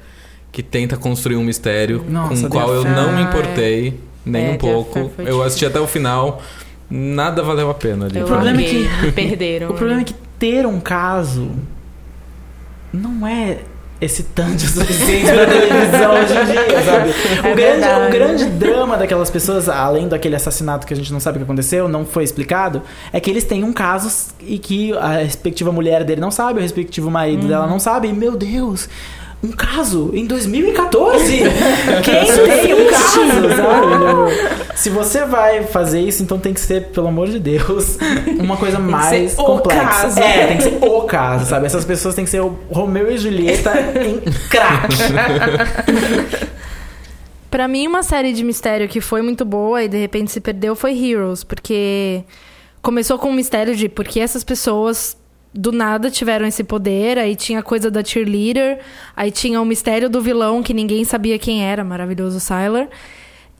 [0.53, 4.51] que tenta construir um mistério Nossa, com o qual eu não me importei nem É,
[4.51, 5.11] um pouco.
[5.19, 6.43] Eu assisti até o final,
[6.89, 8.19] nada valeu a pena ali.
[8.19, 9.71] Eu problema é me perderam.
[9.71, 11.51] O problema é que ter um caso
[12.93, 13.59] não é
[14.01, 17.11] excitante o suficiente pra televisão hoje em dia, sabe?
[17.11, 18.07] O, É grande, verdade.
[18.07, 21.45] o grande drama daquelas pessoas, além daquele assassinato que a gente não sabe o que
[21.45, 26.03] aconteceu, não foi explicado, é que eles têm um caso e que a respectiva mulher
[26.03, 28.89] dele não sabe, o respectivo marido dela não sabe, e meu Deus.
[29.43, 31.39] Um caso em 2014?
[32.05, 33.17] Quem tem um caso,
[33.57, 34.77] sabe?
[34.77, 37.99] Se você vai fazer isso, então tem que ser, pelo amor de Deus,
[38.39, 39.85] uma coisa mais ser o complexa.
[39.85, 40.21] caso.
[40.21, 41.67] É, tem que ser o caso, sabe?
[41.67, 44.95] Essas pessoas têm que ser o Romeu e Julieta em crack.
[47.51, 50.75] Pra mim, uma série de mistério que foi muito boa e de repente se perdeu
[50.75, 52.25] foi Heroes, porque
[52.81, 55.17] começou com um mistério de por que essas pessoas
[55.55, 58.81] do nada tiveram esse poder, aí tinha coisa da cheerleader,
[59.15, 62.89] aí tinha o mistério do vilão que ninguém sabia quem era, maravilhoso Sylar.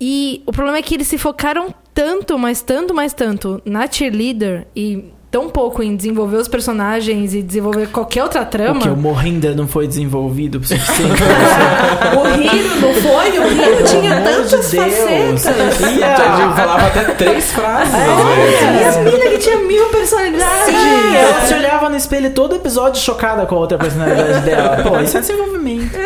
[0.01, 4.67] E o problema é que eles se focaram tanto, mas tanto, mas tanto na cheerleader
[4.75, 8.75] e tão pouco em desenvolver os personagens e desenvolver qualquer outra trama.
[8.75, 11.23] Porque o Mohinder não foi desenvolvido o suficiente.
[12.13, 13.39] O Hiro não foi?
[13.39, 15.81] O Hiro tinha tantas de facetas.
[15.81, 17.95] E Eu a- falava até três frases.
[17.95, 18.81] É.
[18.81, 20.67] E as minas que tinha mil personalidades.
[20.67, 24.83] Sim, ela se olhava no espelho todo episódio chocada com a outra personalidade dela.
[24.83, 25.97] Pô, isso é desenvolvimento.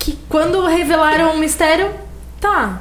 [0.00, 1.88] que quando revelaram o mistério,
[2.40, 2.80] tá.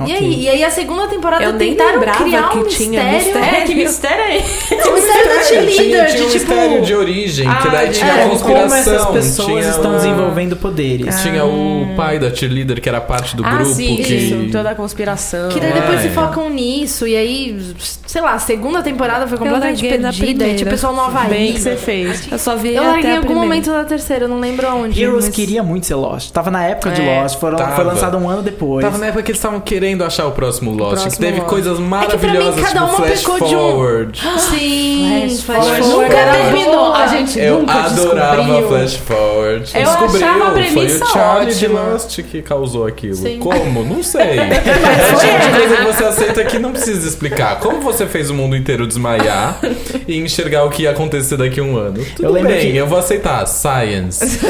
[0.00, 0.16] E Ok.
[0.16, 0.40] aí?
[0.44, 3.24] E aí a segunda temporada Eu nem tentaram lembrava criar um que tinha mistério.
[3.34, 3.56] mistério.
[3.56, 4.74] É, que mistério é esse?
[4.76, 6.32] Não, mistério da Tinha, cheerleader, tinha um de tipo...
[6.54, 8.94] mistério de origem, que daí Ah, tinha é, a Como conspiração.
[8.94, 11.20] essas pessoas tinha estão o- desenvolvendo poderes.
[11.22, 13.74] Tinha o pai da cheerleader, que era parte do ah, grupo.
[13.74, 14.14] sim, que...
[14.14, 14.50] isso.
[14.50, 15.50] Toda a conspiração.
[15.50, 16.02] Que daí depois É.
[16.02, 17.74] se focam nisso, e aí,
[18.06, 20.08] sei lá, a segunda temporada foi completamente perdida.
[20.10, 20.54] E primeira.
[20.54, 21.28] tinha o pessoal no Havaí.
[21.28, 22.32] Bem que você fez.
[22.32, 23.46] Eu só vi Eu até larguei em algum primeira.
[23.46, 25.02] momento da terceira, eu não lembro aonde.
[25.02, 26.30] Heroes mas- queria muito ser Lost.
[26.32, 28.82] Tava na época de É, Lost, foram, foi lançado um ano depois.
[28.84, 30.90] Tava na época que eles estavam querendo achar o próximo Lost.
[30.92, 31.48] próximo que teve Lost.
[31.50, 34.20] coisas pra mim, maravilhosas, cada tipo uma Flash pecou de um- Forward.
[34.38, 35.82] Sim, Flash Flash Forward.
[35.82, 36.92] Forward Nunca terminou.
[36.94, 38.68] A gente Eu nunca adorava descobriu.
[38.68, 39.70] Flash Forward.
[39.74, 41.80] Eu Descobriu, achava a foi premissa o Charlie de ótima.
[41.92, 43.14] Lost que causou aquilo.
[43.16, 43.38] Sim.
[43.38, 43.84] Como?
[43.84, 44.22] Não sei.
[44.38, 47.58] é o tipo de coisa que você aceita que não precisa explicar.
[47.60, 49.58] Como você fez o mundo inteiro desmaiar
[50.06, 52.04] e enxergar o que ia acontecer daqui a um ano?
[52.16, 53.46] Tudo Eu lembro bem, que- eu vou aceitar.
[53.46, 54.22] Science.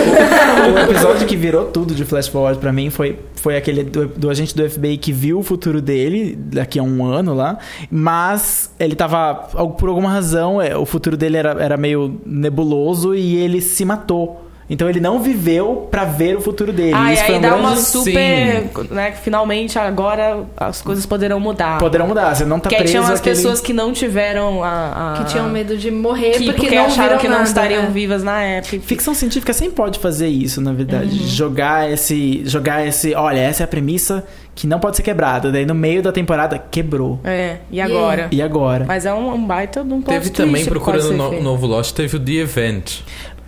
[0.74, 4.30] o episódio que virou tudo de Flash Forward pra mim foi, foi aquele do, do
[4.30, 7.58] agente do FBI que viu o futuro dele daqui a um ano lá,
[7.90, 9.34] mas ele tava,
[9.78, 14.40] por alguma razão, é, o futuro dele era, era meio nebuloso e ele se matou.
[14.70, 16.94] Então ele não viveu pra ver o futuro dele.
[16.94, 17.62] Ah, e Isso foi aí um dá grande...
[17.66, 18.70] uma super.
[18.90, 21.76] Né, que finalmente agora as coisas poderão mudar.
[21.78, 25.12] Poderão mudar, você não tá aí preso tinham as àquele- pessoas que não tiveram a.
[25.14, 27.48] a- Que tinham medo de morrer que- porque, porque não acharam viram que não nada,
[27.48, 27.90] estariam né?
[27.92, 28.78] vivas na época.
[28.80, 31.18] Ficção científica sempre pode fazer isso, na verdade.
[31.20, 31.26] Uhum.
[31.26, 32.40] Jogar esse.
[32.46, 33.14] Jogar esse.
[33.14, 34.24] Olha, essa é a premissa
[34.54, 35.50] que não pode ser quebrada.
[35.50, 37.20] Daí no meio da temporada quebrou.
[37.24, 38.28] É, e agora?
[38.30, 38.84] E agora?
[38.86, 41.94] Mas é um, um baita de um plot Teve twist também, procurando no, novo Lost,
[41.94, 43.00] teve o The Event.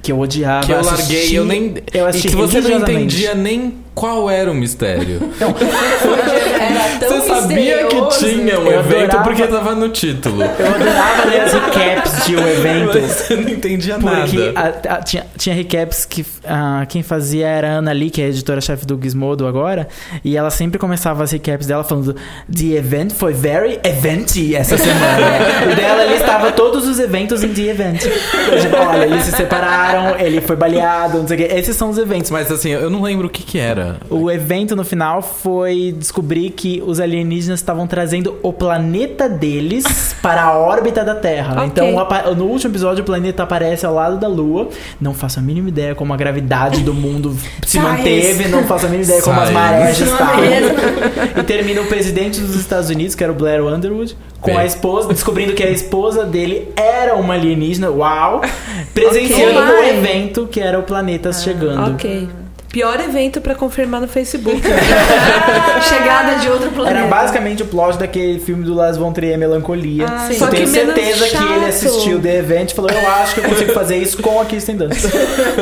[0.03, 0.67] Que eu odiava.
[0.67, 1.75] Que eu assisti- larguei, eu nem.
[1.93, 5.21] Eu e assisti que você não entendia nem Qual era o mistério?
[6.65, 10.43] Era tão Você sabia que tinha o Eu evento adorava- porque tava no título.
[10.43, 13.01] Eu adorava ler as recaps de um evento.
[13.01, 14.81] Mas eu não entendia Porque nada.
[14.89, 18.29] a- tinha, tinha recaps que ah, quem fazia era a Ana Lee, que é a
[18.29, 19.87] editora-chefe do Gizmodo agora,
[20.25, 22.15] e ela sempre começava as recaps dela falando
[22.53, 25.27] The event foi very eventy essa semana.
[25.71, 28.05] e dela listava todos os eventos em The Event.
[28.05, 31.55] Então, tipo, olha, eles se separaram, ele foi baleado, não sei o que.
[31.55, 32.31] Esses são os eventos.
[32.31, 33.84] Mas assim, eu não lembro o que que era.
[34.11, 40.43] O evento no final foi descobrir que os alienígenas estavam trazendo o planeta deles para
[40.45, 41.65] a órbita da Terra.
[41.65, 41.67] Ok.
[41.67, 44.69] Então, no último episódio, o planeta aparece ao lado da Lua.
[45.01, 47.89] Não faço a mínima ideia como a gravidade do mundo se Science.
[47.89, 48.49] manteve.
[48.49, 50.45] Não faço a mínima ideia como as marés estavam.
[51.39, 54.61] E termina o presidente dos Estados Unidos, que era o Blair Underwood, com Bem.
[54.61, 57.91] a esposa, descobrindo que a esposa dele era uma alienígena.
[57.91, 58.41] Uau!
[58.95, 59.75] Presenciando Ok.
[59.75, 61.93] o evento que era o planeta chegando.
[61.93, 62.29] Ok.
[62.75, 64.61] Pior evento pra confirmar no Facebook.
[65.89, 66.99] Chegada de outro planeta.
[66.99, 70.07] Era basicamente o plot daquele filme do Lars von Trier, Melancolia.
[70.09, 73.09] Ah, eu só tenho que menos certeza que ele assistiu The Event e falou: Eu
[73.09, 75.05] acho que eu consigo fazer isso com a Kirsten Dunst.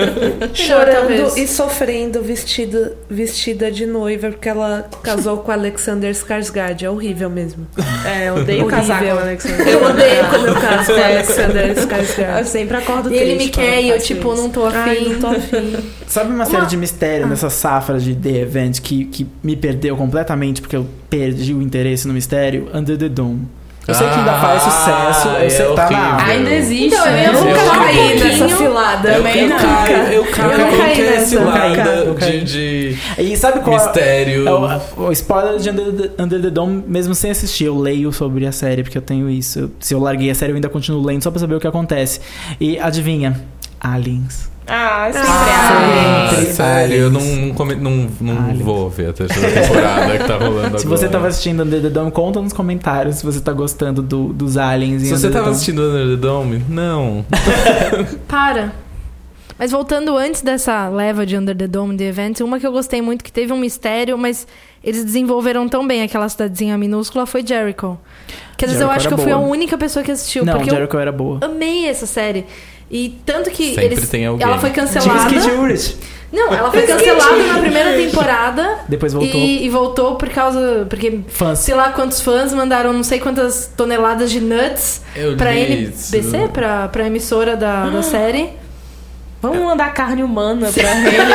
[0.54, 6.82] Chorando e sofrendo vestida, vestida de noiva porque ela casou com Alexander Skarsgård.
[6.82, 7.66] É horrível mesmo.
[8.06, 9.68] É, eu odeio casar com o Alexander.
[9.68, 11.00] Eu odeio quando eu caso com.
[11.02, 12.44] Alexander Eu Skarsgård.
[12.46, 14.78] sempre acordo E ele me triste quando quer e eu, tipo, não tô afim.
[14.78, 15.76] Ai, não tô afim.
[16.06, 20.60] Sabe uma série de mistério nessa safra de The Event que, que me perdeu completamente
[20.60, 22.68] porque eu perdi o interesse no mistério?
[22.72, 23.48] Under the Dome.
[23.88, 24.70] Eu sei que ainda faz Ah,
[25.12, 26.34] sucesso, eu é sei que tá na área.
[26.36, 26.86] Ainda existe.
[26.94, 27.26] Então, eu né?
[27.26, 29.08] Eu nunca Eu caí nessa cilada.
[29.12, 29.56] Eu, eu não.
[29.58, 34.46] caio, eu caio Eu caí nessa, cilada eu de, de E sabe qual é- mistério.
[34.48, 38.12] É o, o spoiler de Under the, Under the Dome, mesmo sem assistir, eu leio
[38.12, 39.58] sobre a série, porque eu tenho isso.
[39.58, 41.66] Eu- se eu larguei a série, eu ainda continuo lendo só pra saber o que
[41.66, 42.20] acontece.
[42.60, 43.40] E adivinha?
[43.80, 44.51] Aliens.
[44.66, 46.28] Ah, sempre Ah.
[46.30, 48.60] Sempre Sério, eu não, não, come- não, não Aliens.
[48.64, 50.98] vou ver a terceira temporada que tá rolando Se agora.
[51.00, 54.56] você tava assistindo Under the Dome, conta nos comentários se você tá gostando do- dos
[54.56, 55.02] aliens.
[55.02, 55.54] em Se você Under tava Dome.
[55.56, 57.24] assistindo Under the Dome, não.
[58.28, 58.72] Para.
[59.58, 63.00] Mas voltando antes dessa leva de Under the Dome The Event, uma que eu gostei
[63.02, 64.46] muito, que teve um mistério, mas
[64.82, 67.96] eles desenvolveram tão bem aquela cidadezinha minúscula, foi Jericho.
[68.56, 70.70] Quer dizer, eu Jericho acho que eu fui a única pessoa que assistiu, Não, porque
[70.70, 71.38] Jericho era boa.
[71.42, 72.44] eu amei essa série.
[72.92, 74.46] E tanto que Sempre eles, tem alguém.
[74.46, 75.28] ela foi Diz cancelada.
[75.30, 75.96] que Juris.
[76.30, 79.38] Não, ela foi cancelada na primeira temporada Depois voltou.
[79.38, 81.58] e, e voltou por causa porque Fãs.
[81.58, 86.48] sei lá quantos fãs mandaram não sei quantas toneladas de nuts Eu pra NBC, isso.
[86.52, 88.50] pra, pra emissora da, da série.
[89.42, 91.32] Vamos mandar carne humana pra ele.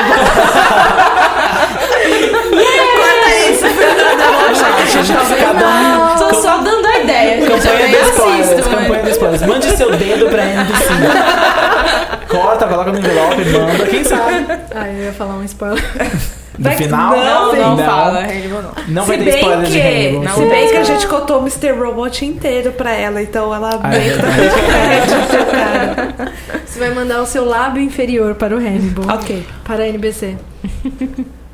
[6.17, 7.45] Tô só dando a ideia.
[7.47, 9.41] Campanha de spoilers, assisto, campanha de spoilers.
[9.43, 10.87] Mande seu dedo pra NBC.
[12.27, 14.45] Corta, coloca no envelope, manda, quem sabe.
[14.75, 15.83] Ai, eu ia falar um spoiler.
[16.57, 18.71] No final, Não, não, não, fala, Hannibal não.
[18.87, 20.23] Não Se vai ter bem spoiler de que, Hannibal.
[20.23, 21.71] Não se bem que a gente contou o Mr.
[21.71, 26.31] Robot inteiro pra ela, então ela Ah, é de cara.
[26.65, 29.05] Você vai mandar o seu lábio inferior para o Hannibal.
[29.15, 29.45] Ok.
[29.63, 30.35] Para a NBC.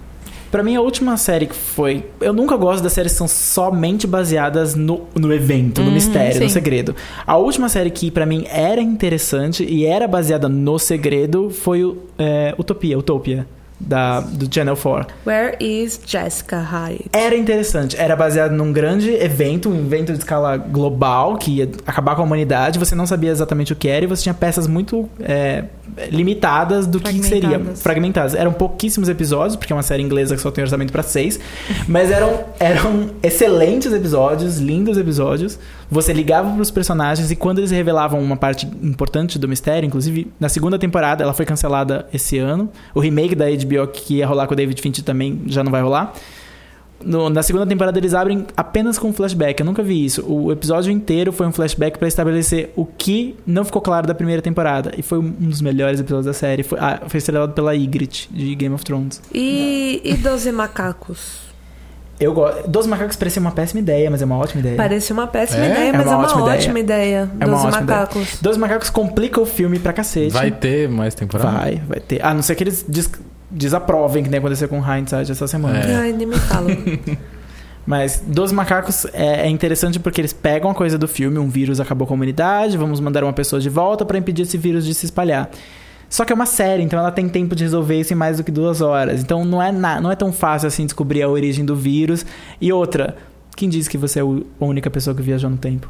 [0.54, 2.06] Pra mim, a última série que foi.
[2.22, 6.40] Eu nunca gosto das séries que são somente baseadas no, no evento, no Uhum, mistério,
[6.40, 6.54] no sim.
[6.54, 6.96] segredo.
[7.26, 11.98] A última série que pra mim era interessante e era baseada no segredo foi o
[12.20, 13.48] é, Utopia, Utopia,
[13.80, 15.14] da, do Channel 4.
[15.26, 17.06] Where is Jessica Hyde?
[17.12, 22.16] Era interessante, era baseado num grande evento, um evento de escala global que ia acabar
[22.16, 22.80] com a humanidade.
[22.80, 25.66] Você não sabia exatamente o que era e você tinha peças muito é,
[26.10, 27.60] limitadas do que seria.
[27.76, 28.34] Fragmentadas.
[28.34, 31.40] Eram pouquíssimos episódios, porque é uma série inglesa que só tem orçamento pra seis.
[31.88, 35.60] Mas eram, eram excelentes episódios, lindos episódios.
[35.94, 40.50] Você ligava pros personagens e quando eles revelavam uma parte importante do mistério, inclusive na
[40.50, 42.70] segunda temporada, ela foi cancelada esse ano.
[42.96, 45.82] O remake da HBO que ia rolar com o David Fincher também já não vai
[45.82, 46.14] rolar.
[47.06, 49.60] No- na segunda temporada eles abrem apenas com um flashback.
[49.60, 50.26] Eu nunca vi isso.
[50.26, 54.42] O episódio inteiro foi um flashback pra estabelecer o que não ficou claro da primeira
[54.42, 54.94] temporada.
[54.98, 56.64] E foi um dos melhores episódios da série.
[56.64, 59.22] Foi, ah, foi estrelado pela Ygritte, de Game of Thrones.
[59.34, 61.53] E, e Doze Macacos?
[62.24, 62.68] Eu gosto.
[62.68, 64.76] Dos macacos parecia uma péssima ideia, mas é uma ótima ideia.
[64.78, 65.72] Parece uma péssima É?
[65.72, 66.58] ideia, É mas uma é uma ótima ideia.
[66.58, 67.32] ótima ideia.
[67.40, 68.00] É Doze ótima ideia.
[68.00, 68.38] Macacos.
[68.42, 70.32] Dos macacos complica o filme pra cacete.
[70.34, 71.52] Vai ter mais temporada?
[71.58, 72.24] Vai, vai ter.
[72.26, 73.12] A não ser que eles des-
[73.52, 75.80] desaprovem, que nem aconteceu com Hindsight essa semana.
[75.80, 75.96] É.
[75.96, 76.70] Ai, nem me fala.
[77.86, 81.82] Mas Dos Macacos é, é interessante porque eles pegam a coisa do filme, um vírus
[81.82, 84.94] acabou com a humanidade, vamos mandar uma pessoa de volta pra impedir esse vírus de
[84.94, 85.50] se espalhar.
[86.14, 88.44] Só que é uma série, então ela tem tempo de resolver isso em mais do
[88.44, 89.22] que duas horas.
[89.22, 92.24] Então não é, na- não é tão fácil assim descobrir a origem do vírus.
[92.62, 93.18] E outra,
[93.56, 94.26] quem diz que você é a
[94.64, 95.90] única pessoa que viajou no tempo?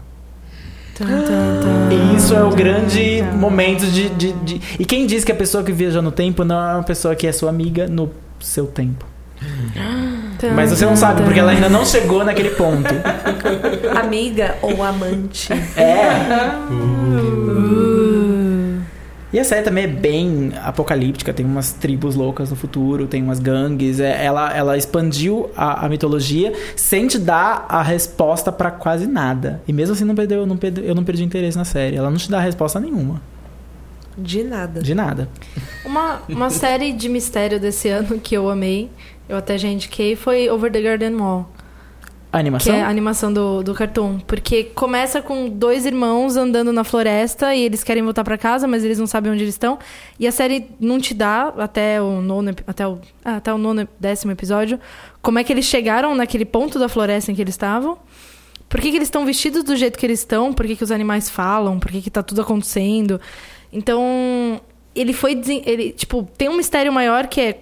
[1.92, 5.62] E isso é o grande momento de, de, de- E quem diz que a pessoa
[5.62, 8.10] que viajou no tempo não é uma pessoa que é sua amiga no
[8.40, 9.06] seu tempo?
[10.56, 12.88] Mas você não sabe, porque ela ainda não chegou naquele ponto.
[14.02, 15.52] Amiga ou amante.
[15.76, 17.93] É.
[19.34, 23.40] E a série também é bem apocalíptica, tem umas tribos loucas no futuro, tem umas
[23.40, 24.00] gangues.
[24.00, 29.60] é- ela, ela expandiu a, a mitologia sem te dar a resposta pra quase nada.
[29.68, 31.96] E mesmo assim não perdeu, não perdeu- eu não perdi interesse na série.
[31.96, 33.20] Ela não te dá resposta nenhuma.
[34.16, 34.80] De nada.
[34.84, 35.28] De nada.
[35.84, 38.92] Uma, uma série de mistério desse ano que eu amei,
[39.28, 41.50] eu até já indiquei, foi Over the Garden Wall.
[42.34, 42.76] A Que animação?
[42.76, 44.18] é a animação do, do Cartoon.
[44.26, 48.84] Porque começa com dois irmãos andando na floresta e eles querem voltar pra casa, mas
[48.84, 49.78] eles não sabem onde eles estão.
[50.20, 53.88] E a série não te dá, até o nono, até o, ah, até o nono,
[54.00, 54.80] décimo episódio,
[55.22, 58.00] como é que eles chegaram naquele ponto da floresta em que eles estavam.
[58.68, 60.52] Por que, que eles estão vestidos do jeito que eles estão?
[60.52, 61.80] Por que, que os animais falam?
[61.80, 63.22] Por que, que tá tudo acontecendo?
[63.72, 64.60] Então,
[64.96, 65.40] ele foi.
[65.66, 67.60] Ele, tipo, tem um mistério maior que é.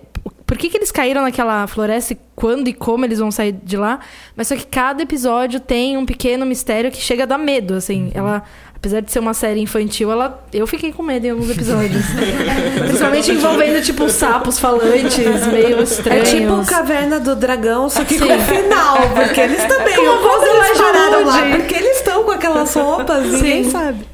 [0.51, 3.77] Por que, que eles caíram naquela floresta e quando e como eles vão sair de
[3.77, 4.01] lá?
[4.35, 8.11] Mas só que cada episódio tem um pequeno mistério que chega a dar medo, assim.
[8.13, 8.43] Ela,
[8.75, 12.03] apesar de ser uma série infantil, ela, eu fiquei com medo em alguns episódios.
[12.83, 16.29] Principalmente envolvendo, tipo, sapos falantes, meio É estranhos.
[16.29, 18.27] tipo Caverna do Dragão, só que Sim.
[18.27, 18.97] com o final.
[19.15, 19.95] Porque eles também.
[19.95, 21.57] Como eles Elijah pararam lá?
[21.57, 24.05] Porque eles estão com aquelas roupas, ninguém sabe.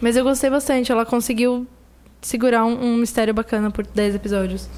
[0.00, 0.90] Mas eu gostei bastante.
[0.90, 1.64] Ela conseguiu
[2.20, 4.68] segurar um, um mistério bacana por 10 episódios.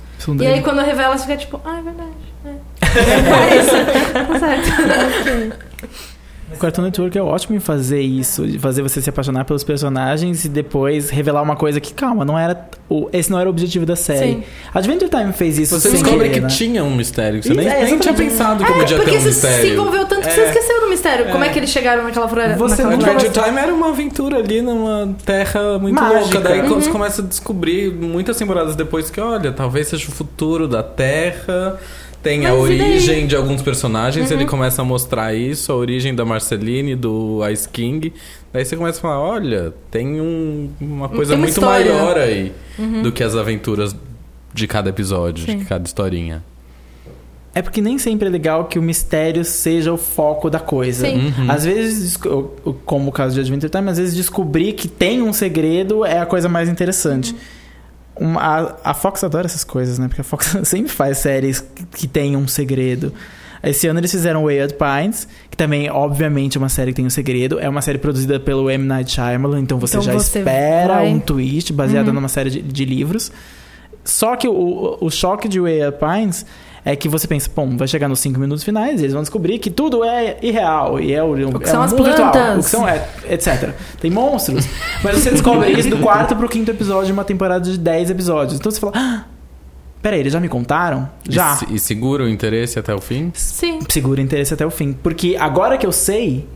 [0.40, 2.10] E aí, quando revela, você fica tipo, ah, é verdade.
[2.44, 2.50] É,
[3.54, 3.70] é isso.
[4.12, 6.08] Tá certo.
[6.54, 10.44] O Cartoon Network é ótimo em fazer isso, de fazer você se apaixonar pelos personagens
[10.44, 12.68] e depois revelar uma coisa que, calma, não era.
[12.88, 14.32] O, esse não era o objetivo da série.
[14.32, 14.42] Sim.
[14.72, 16.48] Adventure Time fez isso Você descobre que né?
[16.48, 19.02] tinha um mistério, que você Isso, nem, é, nem tinha pensado que É, podia ter
[19.04, 19.60] porque um você mistério.
[19.66, 20.48] se envolveu tanto que você É.
[20.48, 21.26] esqueceu do mistério.
[21.30, 22.56] Como é que eles chegaram naquela floresta?
[22.56, 23.28] Você naquela floresta?
[23.28, 26.18] Adventure Time era uma aventura ali numa terra muito Mágica.
[26.38, 26.40] louca.
[26.40, 26.80] Daí Uhum.
[26.80, 31.78] você começa a descobrir muitas temporadas depois que, olha, talvez seja o futuro da Terra.
[32.28, 32.78] Tem a Mas daí?
[32.80, 32.86] Uhum.
[32.88, 37.66] origem de alguns personagens, ele começa a mostrar isso, a origem da Marceline, do Ice
[37.66, 38.12] King.
[38.52, 41.90] Daí você começa a falar, olha, tem um- uma coisa Tem uma muito história.
[41.90, 41.98] Uhum.
[41.98, 42.52] maior aí
[43.02, 43.96] do que as aventuras
[44.52, 45.58] de cada episódio, Sim.
[45.58, 46.42] de cada historinha.
[47.54, 51.06] É porque nem sempre é legal que o mistério seja o foco da coisa.
[51.08, 51.32] Sim.
[51.48, 52.16] Às vezes,
[52.84, 56.26] como o caso de Adventure Time, às vezes descobrir que tem um segredo é a
[56.26, 57.34] coisa mais interessante.
[58.20, 58.40] Uma-
[58.84, 60.08] a, a Fox adora essas coisas, né?
[60.08, 63.12] Porque a Fox sempre faz séries que, que tem um segredo.
[63.62, 67.10] Esse ano eles fizeram Wayward Pines, que também, obviamente, é uma série que tem um
[67.10, 67.58] segredo.
[67.58, 68.84] É uma série produzida pelo M.
[68.84, 72.62] Night Shyamalan, então você Então já você espera vai- um twist baseado numa série de,
[72.62, 73.32] de livros.
[74.04, 76.46] Só que o, o, choque de Wayward Pines
[76.90, 79.70] é que você pensa, bom, vai chegar nos cinco minutos finais, eles vão descobrir que
[79.70, 82.58] tudo é irreal e é o, O que é são um as mundo virtual, plantas.
[82.58, 83.74] o que são é, etc.
[84.00, 84.64] Tem monstros,
[85.04, 88.58] mas você descobre isso do quarto pro quinto episódio de uma temporada de 10 episódios.
[88.58, 89.24] Então você fala, ah,
[90.00, 91.06] peraí, eles já me contaram?
[91.28, 91.58] Já.
[91.68, 93.30] E, e segura o interesse até o fim?
[93.34, 93.80] Sim.
[93.88, 96.48] Segura o interesse até o fim, porque agora que eu sei,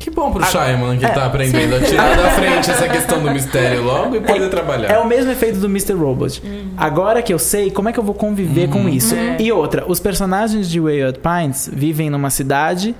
[0.00, 1.08] Que bom pro Ah, Shyamalan que é.
[1.10, 4.88] tá aprendendo a tirar da frente essa questão do mistério logo e poder trabalhar.
[4.90, 5.92] É o mesmo efeito do Mr.
[5.92, 6.42] Robot.
[6.76, 9.14] Agora que eu sei, como é que eu vou conviver com isso?
[9.38, 12.94] E outra, os personagens de Wayward Pines vivem numa cidade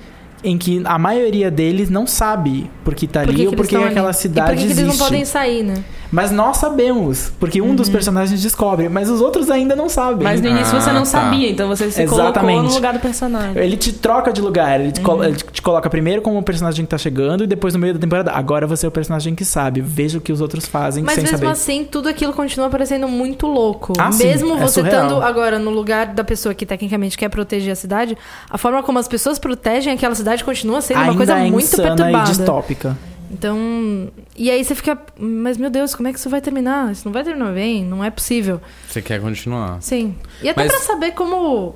[0.45, 3.53] em que a maioria deles não sabe por que tá Por que ali que ou
[3.55, 3.91] porque estão ali?
[3.93, 4.83] aquela E cidade por que, que existe.
[4.87, 5.75] eles não podem sair, né?
[6.13, 10.25] Mas nós sabemos, porque um dos personagens descobre, mas os outros ainda não sabem.
[10.25, 11.07] Mas no início Ah, você não tá.
[11.07, 12.63] sabia, então você se colocou Exatamente.
[12.69, 13.57] no lugar do personagem.
[13.63, 16.85] Ele te troca de lugar, ele te, colo- ele te coloca primeiro como o personagem
[16.85, 19.45] que tá chegando e depois no meio da temporada, agora você é o personagem que
[19.45, 21.51] sabe, veja o que os outros fazem Mas sem mesmo saber.
[21.53, 23.93] assim, tudo aquilo continua parecendo muito louco.
[23.99, 25.05] Ah, sim, mesmo é você surreal.
[25.05, 28.17] estando agora no lugar da pessoa que tecnicamente quer proteger a cidade,
[28.51, 31.65] a forma como as pessoas protegem aquela cidade continua sendo uma Ainda coisa é muito
[31.65, 32.25] insana perturbada.
[32.31, 32.99] e distópica.
[33.31, 36.91] Então, e aí você fica, mas meu Deus, como é que isso vai terminar?
[36.91, 38.61] Isso não vai terminar bem, não é possível.
[38.89, 39.81] Você quer continuar?
[39.81, 40.15] Sim.
[40.43, 41.75] E até Mas- pra saber como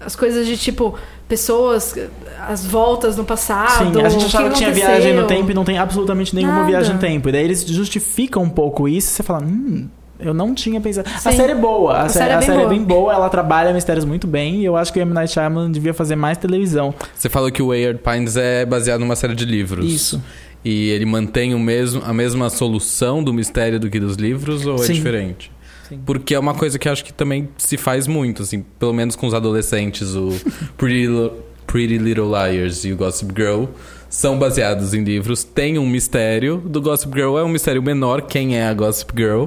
[0.00, 0.94] as coisas de tipo
[1.28, 1.94] pessoas,
[2.48, 4.90] as voltas no passado, Sim, a gente achava que, tinha aconteceu.
[4.90, 6.66] viagem no tempo e não tem absolutamente nenhuma Nada.
[6.66, 7.28] viagem no tempo.
[7.28, 9.88] E daí eles justificam um pouco isso e você fala, hum,
[10.20, 11.08] eu não tinha pensado.
[11.08, 11.32] A Sim.
[11.36, 12.70] série é boa, a, A sé- série é a bem série é boa.
[12.74, 15.12] bem boa, ela trabalha mistérios muito bem e eu acho que o M.
[15.12, 16.92] Night Shyamalan devia fazer mais televisão.
[17.14, 19.84] Você falou que o Wayward Pines é baseado numa série de livros.
[19.84, 20.22] Isso.
[20.68, 24.76] E ele mantém o mesmo, a mesma solução do mistério do que dos livros ou
[24.78, 24.90] Sim.
[24.90, 25.52] é diferente?
[25.88, 26.00] Sim.
[26.04, 29.28] Porque é uma coisa que acho que também se faz muito, assim, pelo menos com
[29.28, 30.30] os adolescentes, o
[30.76, 31.06] Pretty,
[31.68, 33.66] Pretty Little Liars e o Gossip Girl
[34.08, 36.62] são baseados em livros, tem um mistério.
[36.64, 39.44] Do Gossip Girl é um mistério menor, quem é a Gossip Girl?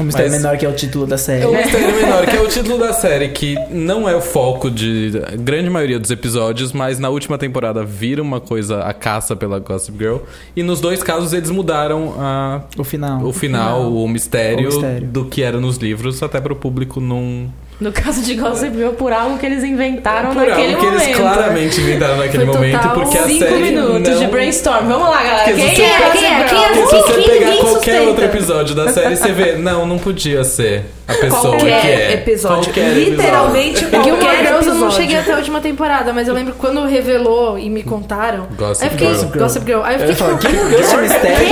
[0.00, 1.42] Um mistério menor que é o título da série.
[1.44, 4.70] É um mistério menor, que é o título da série, que não é o foco
[4.70, 9.58] de grande maioria dos episódios, mas na última temporada vira uma coisa, a caça pela
[9.58, 10.16] Gossip Girl.
[10.56, 13.24] E nos dois casos eles mudaram a, O final.
[13.24, 15.06] o final, o mistério, O mistério.
[15.08, 18.90] do que era nos livros, até para o público não, No caso de Gossip Girl,
[18.90, 21.02] por algo que eles inventaram Por naquele algo que momento.
[21.04, 24.18] eles claramente inventaram naquele Foi momento, total porque a Cinco série minutos não...
[24.18, 24.88] de brainstorm.
[24.88, 25.44] Vamos lá, galera.
[25.52, 26.10] Quem é Quem é?
[26.10, 26.36] Quem é?
[26.38, 26.48] Girl?
[26.48, 26.68] Quem é?
[26.68, 28.02] Porque se Quem- você quem pegar qualquer sustenta?
[28.08, 32.12] outro episódio da série, você vê, não, não podia ser a pessoa Qualquer que é.
[32.14, 32.64] episódio.
[32.64, 34.02] Qualquer Literalmente episódio.
[34.04, 34.96] Gilmore qualquer Girls eu não episódio.
[34.96, 38.48] cheguei até a última temporada, mas eu lembro quando revelou e me contaram.
[38.58, 39.38] Gossip aí eu fiquei, Girl.
[39.38, 39.82] Gossip Girl.
[39.84, 41.48] Aí eu Eu fiquei tipo, que Ghost Mistério?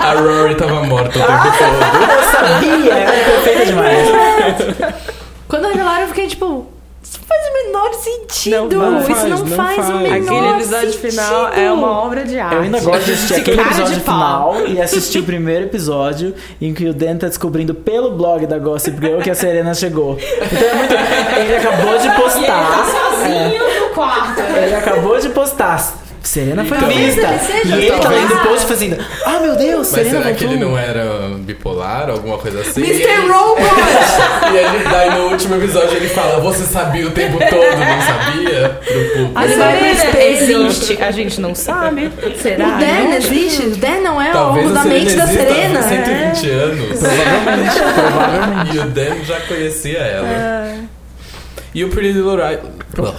[0.00, 1.76] A Rory tava morta o tempo todo.
[2.16, 4.08] Eu sabia, ela é perfeita demais.
[5.48, 6.66] quando revelaram eu fiquei tipo,
[7.02, 8.76] isso faz o menor sentido.
[8.76, 10.02] Não, não isso faz, não, não faz, o faz.
[10.02, 11.10] menor Aquele episódio sentido.
[11.10, 12.54] final é uma obra de arte.
[12.56, 16.86] Eu ainda gosto de assistir aquele episódio final e assistir o primeiro episódio em que
[16.88, 20.18] o Dan tá descobrindo pelo blog da Gossip Girl que a Serena chegou.
[20.18, 20.94] Então é muito.
[20.94, 22.86] Ele acabou de postar.
[22.86, 24.40] Sozinho no quarto.
[24.40, 26.05] É, ele acabou de postar.
[26.26, 28.96] Serena foi ele seja, E ele tá lendo o post fazendo.
[29.24, 31.04] Ah, meu Deus, Mas Serena será que ele não era
[31.38, 32.82] bipolar, alguma coisa assim?
[32.82, 33.28] Mr.
[33.28, 33.62] Robot!
[34.52, 38.68] E ele, daí no último episódio ele fala, você sabia o tempo todo, não sabia?
[38.84, 39.32] Pro público.
[39.34, 40.66] A Ele vai pro espelho.
[40.66, 41.02] existe.
[41.02, 42.10] A gente não sabe.
[42.40, 42.66] Será?
[42.66, 43.12] O Dan Não?
[43.14, 43.62] existe?
[43.62, 45.78] O Dan não é Talvez o da mente da exista Serena.
[45.80, 46.98] há 120 anos.
[46.98, 48.76] Provavelmente, provavelmente.
[48.76, 50.74] E o Dan já conhecia ela.
[51.76, 52.38] E o Pretty Little
[52.96, 53.12] Ri-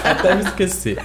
[0.10, 0.96] Até me esqueci.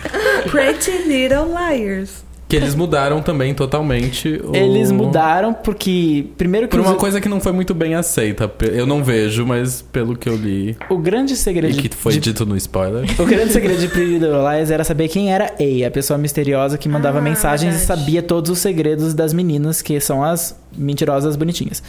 [0.50, 2.25] Pretty Little Liars.
[2.48, 4.40] Que eles mudaram também totalmente.
[4.44, 6.28] o- Eles mudaram porque.
[6.38, 8.50] Primeiro que Por os- uma coisa que não foi muito bem aceita.
[8.72, 10.78] Eu não vejo, mas pelo que eu li.
[10.88, 13.04] o grande segredo E que foi de dito no spoiler.
[13.20, 16.78] O grande segredo de Pretty Little Lies era saber quem era A, a pessoa misteriosa
[16.78, 18.00] que mandava Ah, mensagens e verdade.
[18.02, 21.82] sabia todos os segredos das meninas, que são as mentirosas bonitinhas.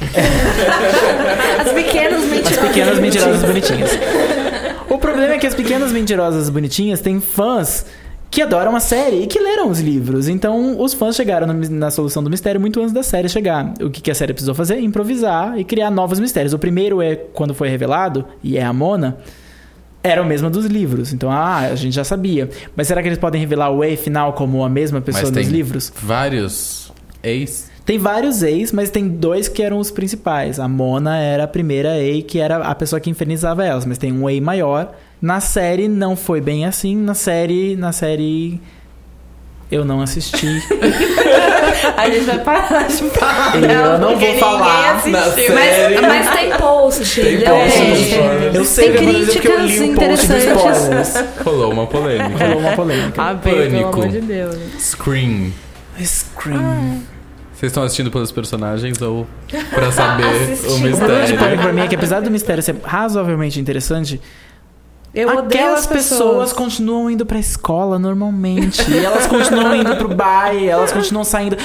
[1.60, 2.58] As pequenas As mentiras.
[2.58, 3.90] pequenas mentirosas bonitinhas.
[4.88, 7.86] O problema é que as pequenas mentirosas bonitinhas têm fãs
[8.36, 10.28] que adoram a série e que leram os livros.
[10.28, 13.72] Então, os fãs chegaram na solução do mistério muito antes da série chegar.
[13.80, 14.78] O que a série precisou fazer?
[14.78, 16.52] Improvisar e criar novos mistérios.
[16.52, 19.16] O primeiro é quando foi revelado, e é a Mona,
[20.02, 21.14] era o mesmo dos livros.
[21.14, 22.50] Então, ah, a gente já sabia.
[22.76, 25.42] Mas será que eles podem revelar o E final como a mesma pessoa Mas nos
[25.46, 25.90] tem livros?
[26.02, 27.70] vários ex.
[27.86, 30.60] Tem vários ex, mas tem dois que eram os principais.
[30.60, 34.12] A Mona era a primeira E, que era a pessoa que infernizava elas, mas tem
[34.12, 34.94] um E maior.
[35.20, 36.96] Na série não foi bem assim.
[36.96, 38.60] Na série, na série
[39.70, 40.46] eu não assisti.
[41.96, 43.56] A gente vai parar de falar.
[43.56, 45.02] Eu não vou falar.
[45.06, 45.34] Mas,
[46.00, 47.20] mas tem post.
[47.20, 48.54] Tem leu post.
[48.54, 51.24] Eu sei Tem eu críticas interessantes.
[51.44, 52.46] Rolou uma polêmica.
[52.46, 53.22] Rolou uma polêmica.
[53.22, 53.88] Ah, bem, pelo Pânico.
[54.00, 54.56] amor de Deus.
[54.78, 55.52] Scream.
[56.00, 57.02] Scream.
[57.52, 59.26] Vocês estão assistindo pelos personagens ou
[59.70, 61.38] pra saber o O problema de mistério?
[61.38, 64.20] Pânico pra mim é que apesar do mistério ser razoavelmente interessante,
[65.16, 66.20] Eu odeio Aquelas as pessoas.
[66.20, 66.52] pessoas.
[66.52, 68.82] continuam indo pra escola normalmente.
[68.90, 71.56] e elas continuam indo pro baile, elas continuam saindo.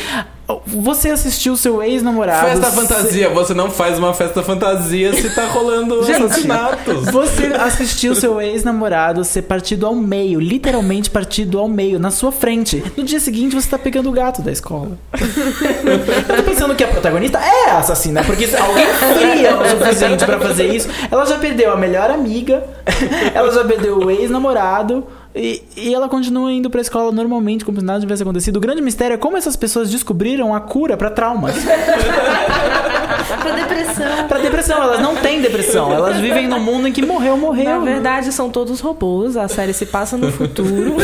[0.66, 2.48] Você assistiu seu ex-namorado.
[2.48, 7.06] Festa fantasia, você não faz uma festa fantasia se tá rolando assassinatos.
[7.12, 12.84] Você assistiu seu ex-namorado ser partido ao meio, literalmente partido ao meio, na sua frente.
[12.96, 14.98] No dia seguinte você tá pegando o gato da escola.
[15.14, 20.26] Eu tô pensando que a protagonista é a assassina, porque se alguém fria o suficiente
[20.26, 22.64] pra fazer isso, ela já perdeu a melhor amiga,
[23.34, 25.06] ela já perdeu o ex-namorado.
[25.34, 28.58] E, e ela continua indo pra escola normalmente, como se nada tivesse acontecido.
[28.58, 31.56] O grande mistério é como essas pessoas descobriram a cura pra traumas.
[33.42, 34.28] Pra depressão.
[34.28, 35.92] Pra depressão, elas não têm depressão.
[35.92, 37.66] Elas vivem num mundo em que morreu, morreu.
[37.66, 39.38] Na verdade, são todos robôs.
[39.38, 40.96] A série se passa no futuro.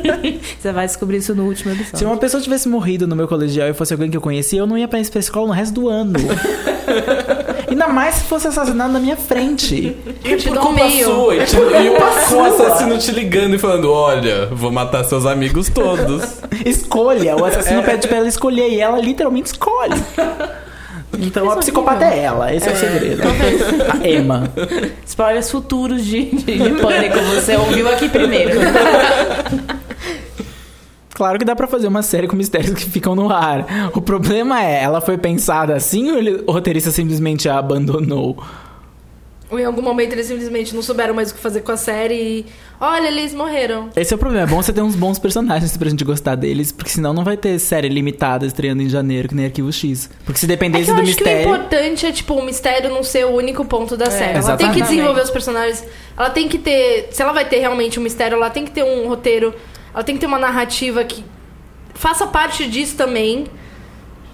[0.58, 1.98] Você vai descobrir isso no último episódio.
[1.98, 4.66] Se uma pessoa tivesse morrido no meu colegial e fosse alguém que eu conhecia, eu
[4.66, 6.14] não ia pra pra escola no resto do ano.
[7.76, 9.94] Ainda mais se fosse assassinado na minha frente.
[10.24, 11.36] E Te por culpa sua.
[11.36, 16.40] E, te, e o, assassino te ligando e falando: Olha, vou matar seus amigos todos.
[16.64, 17.36] Escolha.
[17.36, 19.94] O assassino pede pra ela escolher e ela literalmente escolhe.
[21.18, 23.22] Então a psicopata é ela, esse é, o segredo.
[23.22, 24.50] A Emma.
[25.06, 27.18] Spoilers futuros de, de, de pânico.
[27.34, 28.58] Você ouviu aqui primeiro.
[31.16, 33.90] Claro que dá pra fazer uma série com mistérios que ficam no ar.
[33.94, 38.36] O problema é, ela foi pensada assim ou ele- o roteirista simplesmente a abandonou?
[39.50, 42.14] Ou em algum momento eles simplesmente não souberam mais o que fazer com a série
[42.14, 42.46] e.
[42.78, 43.88] Olha, eles morreram.
[43.96, 44.44] Esse é o problema.
[44.44, 47.36] É bom você ter uns bons personagens pra gente gostar deles, porque senão não vai
[47.36, 50.10] ter série limitada estreando em janeiro, que nem Arquivo X.
[50.24, 51.42] Porque se É que dependesse eu do acho mistério.
[51.44, 54.36] que o importante é, tipo, o mistério não ser o único ponto da série.
[54.38, 55.82] Ela tem que desenvolver os personagens.
[56.18, 57.08] Ela tem que ter.
[57.12, 59.54] Se ela vai ter realmente um mistério, ela tem que ter um roteiro.
[59.96, 61.24] Ela tem que ter uma narrativa que
[61.94, 63.46] faça parte disso também.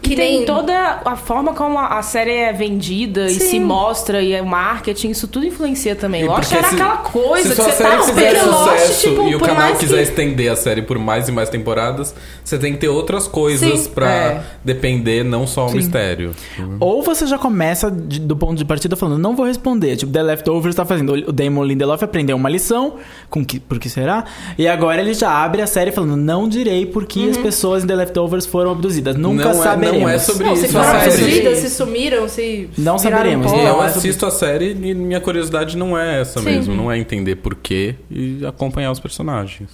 [0.03, 3.47] Que tem toda a forma como a série é vendida e Sim.
[3.49, 6.23] se mostra e o marketing, isso tudo influencia também.
[6.23, 8.51] E Lost era se- aquela coisa se que você série tá fizer esperando.
[8.51, 11.49] Lost, sucesso tipo, e o canal quiser que- estender a série por mais e mais
[11.49, 14.43] temporadas, você tem que ter outras coisas pra É.
[14.65, 15.77] depender, não só o Sim.
[15.77, 16.33] mistério.
[16.81, 19.97] Ou você já começa de- do ponto de partida falando, não vou responder.
[19.97, 21.13] Tipo, The Leftovers tá fazendo.
[21.29, 22.95] O Damon Lindelof aprendeu uma lição,
[23.31, 24.25] com que, por que será?
[24.59, 27.87] E agora ele já abre a série falando, não direi por que as pessoas em
[27.87, 29.17] The Leftovers foram abduzidas.
[29.17, 30.03] Nunca não, é, saberemos.
[30.03, 32.71] não é sobre Não, se isso a foram abduzidas, se sumiram, se.
[32.79, 33.51] Não saberemos.
[33.51, 33.57] pó.
[33.57, 36.47] E Eu Não, assisto a série e minha curiosidade não é essa Sim.
[36.47, 39.71] mesmo, não é entender por quê e acompanhar os personagens.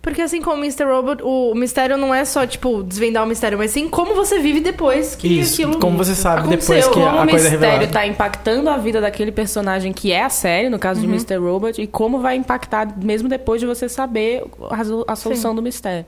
[0.00, 0.84] Porque assim como o Mr.
[0.84, 4.60] Robot, o mistério não é só, tipo, desvendar o mistério, mas sim como você vive
[4.60, 6.76] depois que Isso, aquilo como você sabe aconteceu.
[6.76, 7.86] depois que Como a o coisa é mistério revelada.
[7.92, 11.36] tá impactando a vida daquele personagem que é a série, no caso de Mr.
[11.38, 16.06] Robot, e como vai impactar mesmo depois de você saber a, a solução do mistério.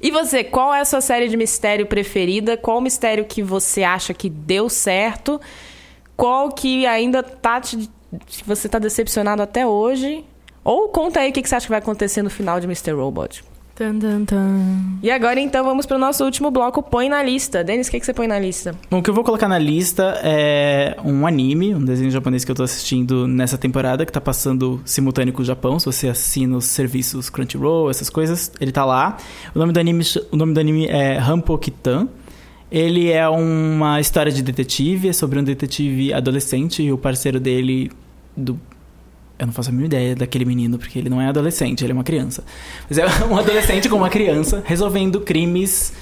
[0.00, 2.56] E você, qual é a sua série de mistério preferida?
[2.56, 5.40] Qual mistério que você acha que deu certo?
[6.16, 7.90] Qual que ainda tá te,
[8.26, 10.24] que você tá decepcionado até hoje?
[10.64, 12.92] Ou conta aí o que que você acha que vai acontecer no final de Mr.
[12.92, 13.44] Robot.
[13.78, 14.98] Tan, tan, tan.
[15.00, 17.62] E agora então vamos pro nosso último bloco, põe na lista.
[17.62, 18.74] Denis, o que, que você põe na lista?
[18.90, 22.50] Bom, o que eu vou colocar na lista é um anime, um desenho japonês que
[22.50, 25.78] eu tô assistindo nessa temporada, que tá passando simultâneo com o Japão.
[25.78, 29.16] Se você assina os serviços Crunchyroll, essas coisas, ele tá lá.
[29.54, 30.02] O nome do anime,
[30.32, 32.08] o nome do anime é Hampo Kitan.
[32.72, 37.92] Ele é uma história de detetive, é sobre um detetive adolescente e o parceiro dele
[38.36, 38.58] do
[39.38, 41.94] eu não faço a mínima ideia daquele menino, porque ele não é adolescente, ele é
[41.94, 42.42] uma criança.
[42.88, 45.92] Mas é um adolescente com uma criança resolvendo crimes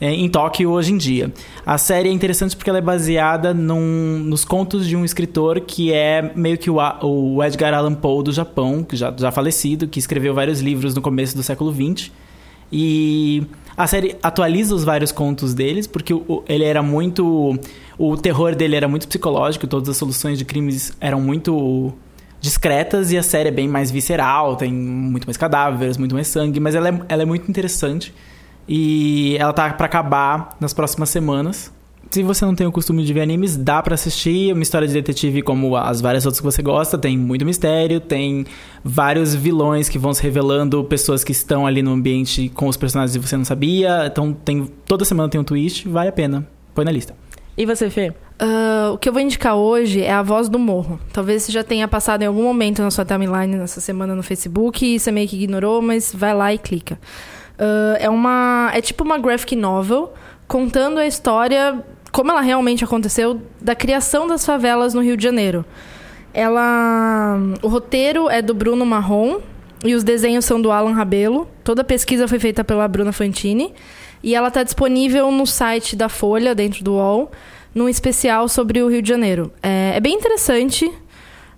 [0.00, 1.32] é, em Tóquio hoje em dia.
[1.64, 5.92] A série é interessante porque ela é baseada num- nos contos de um escritor que
[5.92, 9.98] é meio que o, o Edgar Allan Poe do Japão, que já, já falecido, que
[9.98, 12.10] escreveu vários livros no começo do século XX.
[12.72, 13.44] E
[13.76, 17.56] a série atualiza os vários contos deles, porque o- o- ele era muito.
[17.96, 21.92] O terror dele era muito psicológico, todas as soluções de crimes eram muito
[22.44, 26.60] discretas e a série é bem mais visceral, tem muito mais cadáveres, muito mais sangue,
[26.60, 28.14] mas ela é, ela é muito interessante.
[28.68, 31.72] E ela tá pra acabar nas próximas semanas.
[32.10, 34.50] Se você não tem o costume de ver animes, dá pra assistir.
[34.50, 36.96] É uma história de detetive como as várias outras que você gosta.
[36.96, 38.46] Tem muito mistério, tem
[38.84, 43.16] vários vilões que vão se revelando, pessoas que estão ali no ambiente com os personagens
[43.16, 44.06] e você não sabia.
[44.06, 46.46] Então tem toda semana tem um twist, vale a pena.
[46.74, 47.14] Põe na lista.
[47.56, 48.12] E você, Fê?
[48.38, 50.98] Ah, o que eu vou indicar hoje é a voz do morro.
[51.12, 54.84] Talvez você já tenha passado em algum momento na sua timeline nessa semana no Facebook
[54.84, 56.98] e você meio que ignorou, mas vai lá e clica.
[57.58, 58.70] Ah, é uma.
[58.74, 60.12] É tipo uma graphic novel
[60.46, 61.82] contando a história,
[62.12, 65.64] como ela realmente aconteceu, da criação das favelas no Rio de Janeiro.
[66.32, 67.38] Ela.
[67.62, 69.38] O roteiro é do Bruno Marrom
[69.84, 71.48] e os desenhos são do Alan Rabelo.
[71.62, 73.72] Toda a pesquisa foi feita pela Bruna Fantini.
[74.24, 77.30] E ela está disponível no site da Folha, dentro do UOL,
[77.74, 79.52] num especial sobre o Rio de Janeiro.
[79.62, 80.90] É, é bem interessante.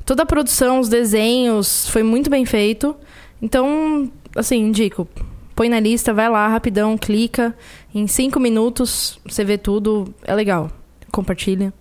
[0.05, 2.97] Toda a produção, os desenhos, foi muito bem feito.
[3.41, 5.07] Então, assim, indico.
[5.55, 7.57] Põe na lista, vai lá, rapidão, clica.
[7.95, 10.13] Em cinco minutos, você vê tudo.
[10.25, 10.69] É legal.
[11.13, 11.73] Compartilha.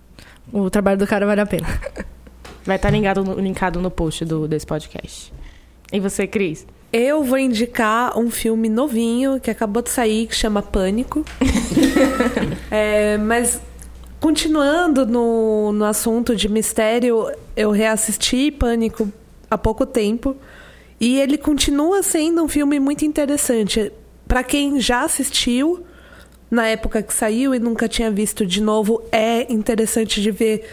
[0.52, 1.66] O trabalho do cara vale a pena.
[2.64, 5.32] Vai estar linkado no, linkado no post do, desse podcast.
[5.92, 6.66] E você, Cris?
[6.98, 11.22] Eu vou indicar um filme novinho que acabou de sair, que chama Pânico.
[12.70, 13.60] É, mas
[14.18, 19.12] continuando no, no assunto de mistério, eu reassisti Pânico
[19.50, 20.34] há pouco tempo
[20.98, 23.92] e ele continua sendo um filme muito interessante.
[24.26, 25.84] Para quem já assistiu
[26.50, 30.66] na época que saiu e nunca tinha visto de novo, é interessante de ver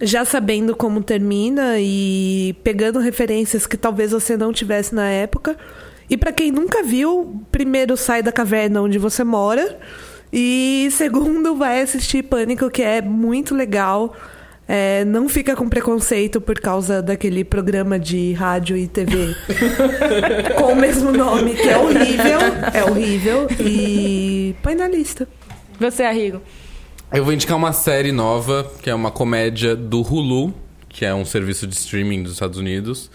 [0.00, 5.56] já sabendo como termina e pegando referências que talvez você não tivesse na época.
[6.08, 9.76] E para quem nunca viu, primeiro sai da caverna onde você mora
[10.32, 14.14] e segundo vai assistir Pânico, que é muito legal.
[14.68, 19.32] É, não fica com preconceito por causa daquele programa de rádio e TV
[20.58, 22.38] com o mesmo nome, que é horrível.
[22.74, 23.46] É horrível.
[23.60, 25.28] E põe na lista.
[25.78, 26.42] Você, Arrigo?
[27.12, 30.52] Eu vou indicar uma série nova, que é uma comédia do Hulu,
[30.88, 33.10] que é um serviço de streaming dos Estados Unidos,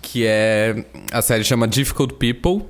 [0.00, 2.66] que é a série chama Difficult People,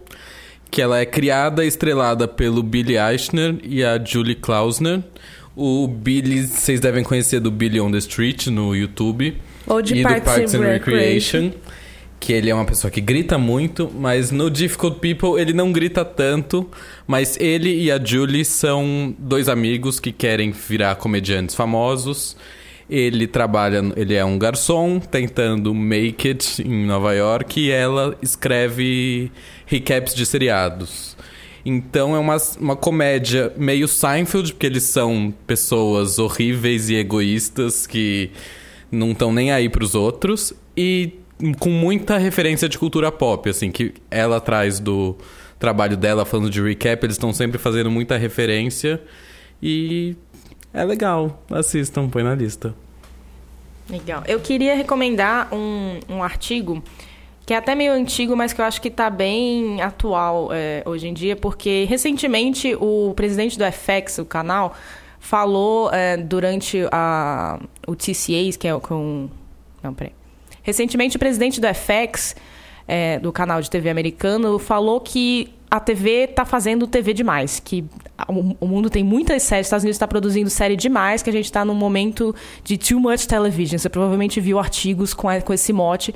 [0.69, 5.05] que ela é criada e estrelada pelo Billy Eichner e a Julie Klausner.
[5.55, 9.41] O Billy, vocês devem conhecer do Billy on the Street no YouTube.
[9.69, 11.41] Ou de e Parks do Parks and and Recreation.
[11.43, 11.53] Recreation.
[12.27, 16.05] Que ele é uma pessoa que grita muito, mas no Difficult People ele não grita
[16.05, 16.69] tanto.
[17.07, 22.37] Mas ele e a Julie são dois amigos que querem virar comediantes famosos.
[22.91, 29.31] Ele trabalha, ele é um garçom tentando make it em Nova York e ela escreve
[29.65, 31.17] recaps de seriados.
[31.65, 38.33] Então é uma, uma comédia meio Seinfeld, porque eles são pessoas horríveis e egoístas que
[38.91, 40.53] não estão nem aí pros outros.
[40.77, 41.21] E
[41.59, 45.17] com muita referência de cultura pop, assim, que ela traz do
[45.59, 49.01] trabalho dela falando de recap, eles estão sempre fazendo muita referência.
[49.63, 50.17] E
[50.73, 51.43] é legal.
[51.51, 52.75] Assistam, põe na lista.
[53.89, 54.23] Legal.
[54.27, 56.83] Eu queria recomendar um, um artigo
[57.47, 61.07] que é até meio antigo, mas que eu acho que está bem atual é, hoje
[61.07, 64.75] em dia, porque recentemente o presidente do FX, o canal,
[65.21, 69.29] falou é, durante a, o TCAs, que é com.
[69.81, 70.13] Não, peraí.
[70.67, 72.35] Recentemente o presidente do FX,
[72.89, 77.85] é, do canal de TV americano, falou que a TV está fazendo TV demais, que
[78.61, 81.45] o mundo tem muitas séries, os Estados Unidos está produzindo série demais, que a gente
[81.45, 83.79] está num momento de too much television.
[83.79, 86.13] Você provavelmente viu artigos com, com esse mote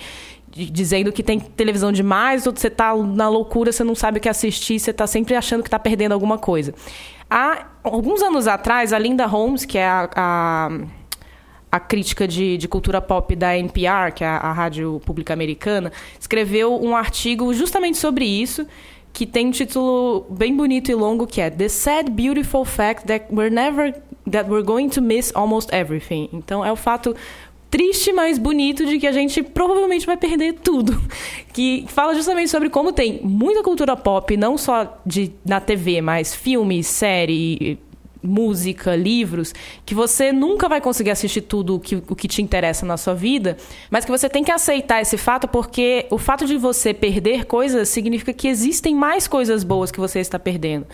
[0.53, 4.29] dizendo que tem televisão demais, ou você está na loucura, você não sabe o que
[4.29, 6.75] assistir, você está sempre achando que está perdendo alguma coisa.
[7.31, 10.71] Há alguns anos atrás, a Linda Holmes, que é a, a,
[11.71, 15.93] a crítica de, de, cultura pop da NPR, que é a, a rádio pública americana,
[16.19, 18.67] escreveu um artigo justamente sobre isso,
[19.13, 23.27] que tem um título bem bonito e longo que é The Sad Beautiful Fact That
[23.31, 23.95] We're Never
[24.31, 26.29] That We're Going to Miss Almost Everything.
[26.33, 27.15] Então é o fato
[27.71, 31.01] triste, mas bonito de que a gente provavelmente vai perder tudo.
[31.53, 36.33] Que fala justamente sobre como tem muita cultura pop, não só de na TV, mas
[36.33, 37.77] filme, série,
[38.23, 39.55] música, livros,
[39.85, 43.15] que você nunca vai conseguir assistir tudo o que, o que te interessa na sua
[43.15, 43.57] vida,
[43.91, 47.89] mas que você tem que aceitar esse fato, porque o fato de você perder coisas
[47.89, 50.87] significa que existem mais coisas boas que você está perdendo.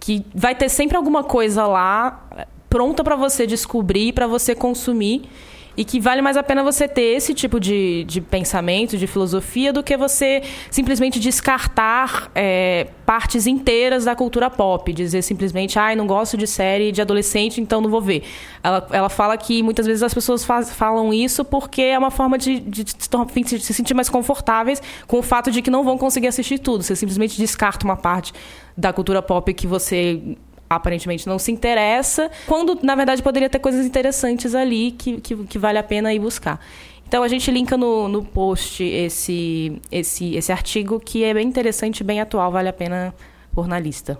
[0.00, 5.28] Que vai ter sempre alguma coisa lá eh, pronta para você descobrir, para você consumir
[5.76, 9.72] e que vale mais a pena você ter esse tipo de, de pensamento, de filosofia,
[9.72, 14.92] do que você simplesmente descartar é, partes inteiras da cultura pop.
[14.92, 18.22] Dizer simplesmente, ai, ah, não gosto de série de adolescente, então não vou ver.
[18.62, 22.36] Ela, ela fala que muitas vezes as pessoas faz, falam isso porque é uma forma
[22.36, 26.28] de, de, de, se sentir mais confortáveis com o fato de que não vão conseguir
[26.28, 26.82] assistir tudo.
[26.82, 28.32] Você simplesmente descarta uma parte
[28.76, 30.36] da cultura pop que você
[30.76, 35.58] aparentemente não se interessa, quando na verdade poderia ter coisas interessantes ali que, que, que
[35.58, 36.60] vale a pena ir buscar.
[37.06, 42.02] Então a gente linka no, no post esse, esse, esse artigo que é bem interessante,
[42.02, 43.14] bem atual, vale a pena
[43.54, 44.18] pôr na lista.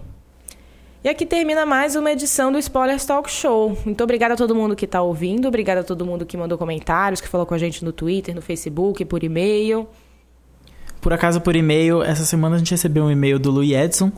[1.04, 3.76] E aqui termina mais uma edição do Spoilers Talk Show.
[3.84, 7.20] Muito obrigada a todo mundo que está ouvindo, obrigada a todo mundo que mandou comentários,
[7.20, 9.88] que falou com a gente no Twitter, no Facebook, por e-mail.
[11.00, 14.12] Por acaso, por e-mail, essa semana a gente recebeu um e-mail do Louis Edson,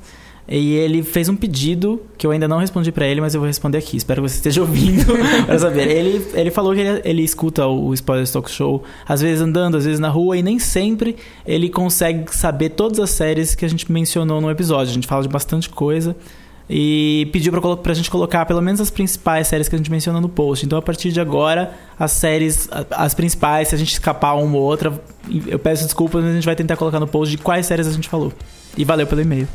[0.46, 3.46] e ele fez um pedido que eu ainda não respondi para ele, mas eu vou
[3.46, 3.96] responder aqui.
[3.96, 5.06] Espero que você esteja ouvindo
[5.46, 5.88] para saber.
[5.88, 9.84] Ele, ele falou que ele, ele escuta o Spoiler Talk Show, às vezes andando, às
[9.84, 11.16] vezes na rua, e nem sempre
[11.46, 14.90] ele consegue saber todas as séries que a gente mencionou no episódio.
[14.90, 16.14] A gente fala de bastante coisa.
[16.68, 20.18] E pediu pra, pra gente colocar pelo menos as principais séries que a gente menciona
[20.18, 20.64] no post.
[20.64, 24.62] Então, a partir de agora, as séries, as principais, se a gente escapar uma ou
[24.62, 24.92] outra,
[25.46, 27.92] eu peço desculpas, mas a gente vai tentar colocar no post de quais séries a
[27.92, 28.32] gente falou.
[28.78, 29.46] E valeu pelo e-mail.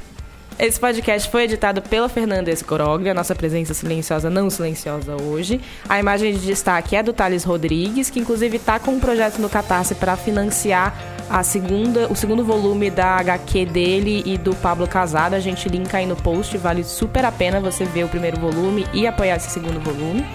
[0.60, 5.62] Esse podcast foi editado pela Fernanda Escoroglia, nossa presença silenciosa, não silenciosa hoje.
[5.88, 9.48] A imagem de destaque é do Thales Rodrigues, que inclusive está com um projeto no
[9.48, 10.94] Catarse para financiar
[11.30, 15.34] a segunda, o segundo volume da HQ dele e do Pablo Casado.
[15.34, 18.86] A gente linka aí no post, vale super a pena você ver o primeiro volume
[18.92, 20.26] e apoiar esse segundo volume.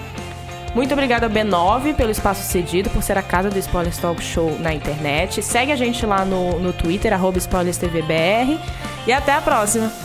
[0.73, 4.57] Muito obrigada ao B9 pelo espaço cedido, por ser a casa do Spoilers Talk Show
[4.59, 5.43] na internet.
[5.43, 8.59] Segue a gente lá no, no Twitter, arroba SpoilersTVBR.
[9.05, 10.04] E até a próxima!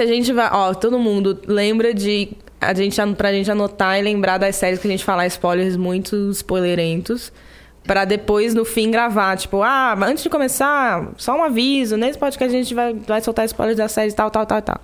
[0.00, 0.48] Esse a gente vai.
[0.52, 2.30] Ó, todo mundo lembra de.
[2.60, 6.30] A gente, pra gente anotar e lembrar das séries que a gente falar spoilers muito
[6.30, 7.32] spoilerentos.
[7.84, 9.36] Pra depois, no fim, gravar.
[9.36, 11.96] Tipo, ah, antes de começar, só um aviso.
[11.96, 14.80] Nesse podcast a gente vai, vai soltar spoilers da série tal, tal, tal, tal.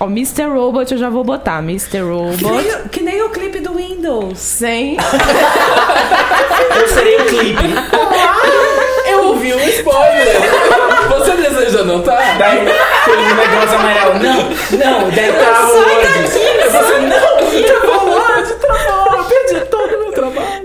[0.00, 0.46] Ó, Mr.
[0.52, 1.60] Robot eu já vou botar.
[1.60, 2.00] Mr.
[2.00, 2.38] Robot.
[2.38, 4.38] Que nem, que nem o clipe do Windows.
[4.38, 4.96] Sem.
[6.76, 7.62] eu serei o clipe.
[9.08, 10.88] eu ouvi um spoiler.
[11.42, 12.16] deseja, não tá?
[12.38, 14.14] Daí aquele negócio amarelo.
[14.14, 14.42] Não,
[14.78, 16.02] não, daí travou hoje.
[16.02, 19.18] Daqui, eu falei, não, travou hoje, travou.
[19.18, 20.57] Eu perdi todo o meu trabalho.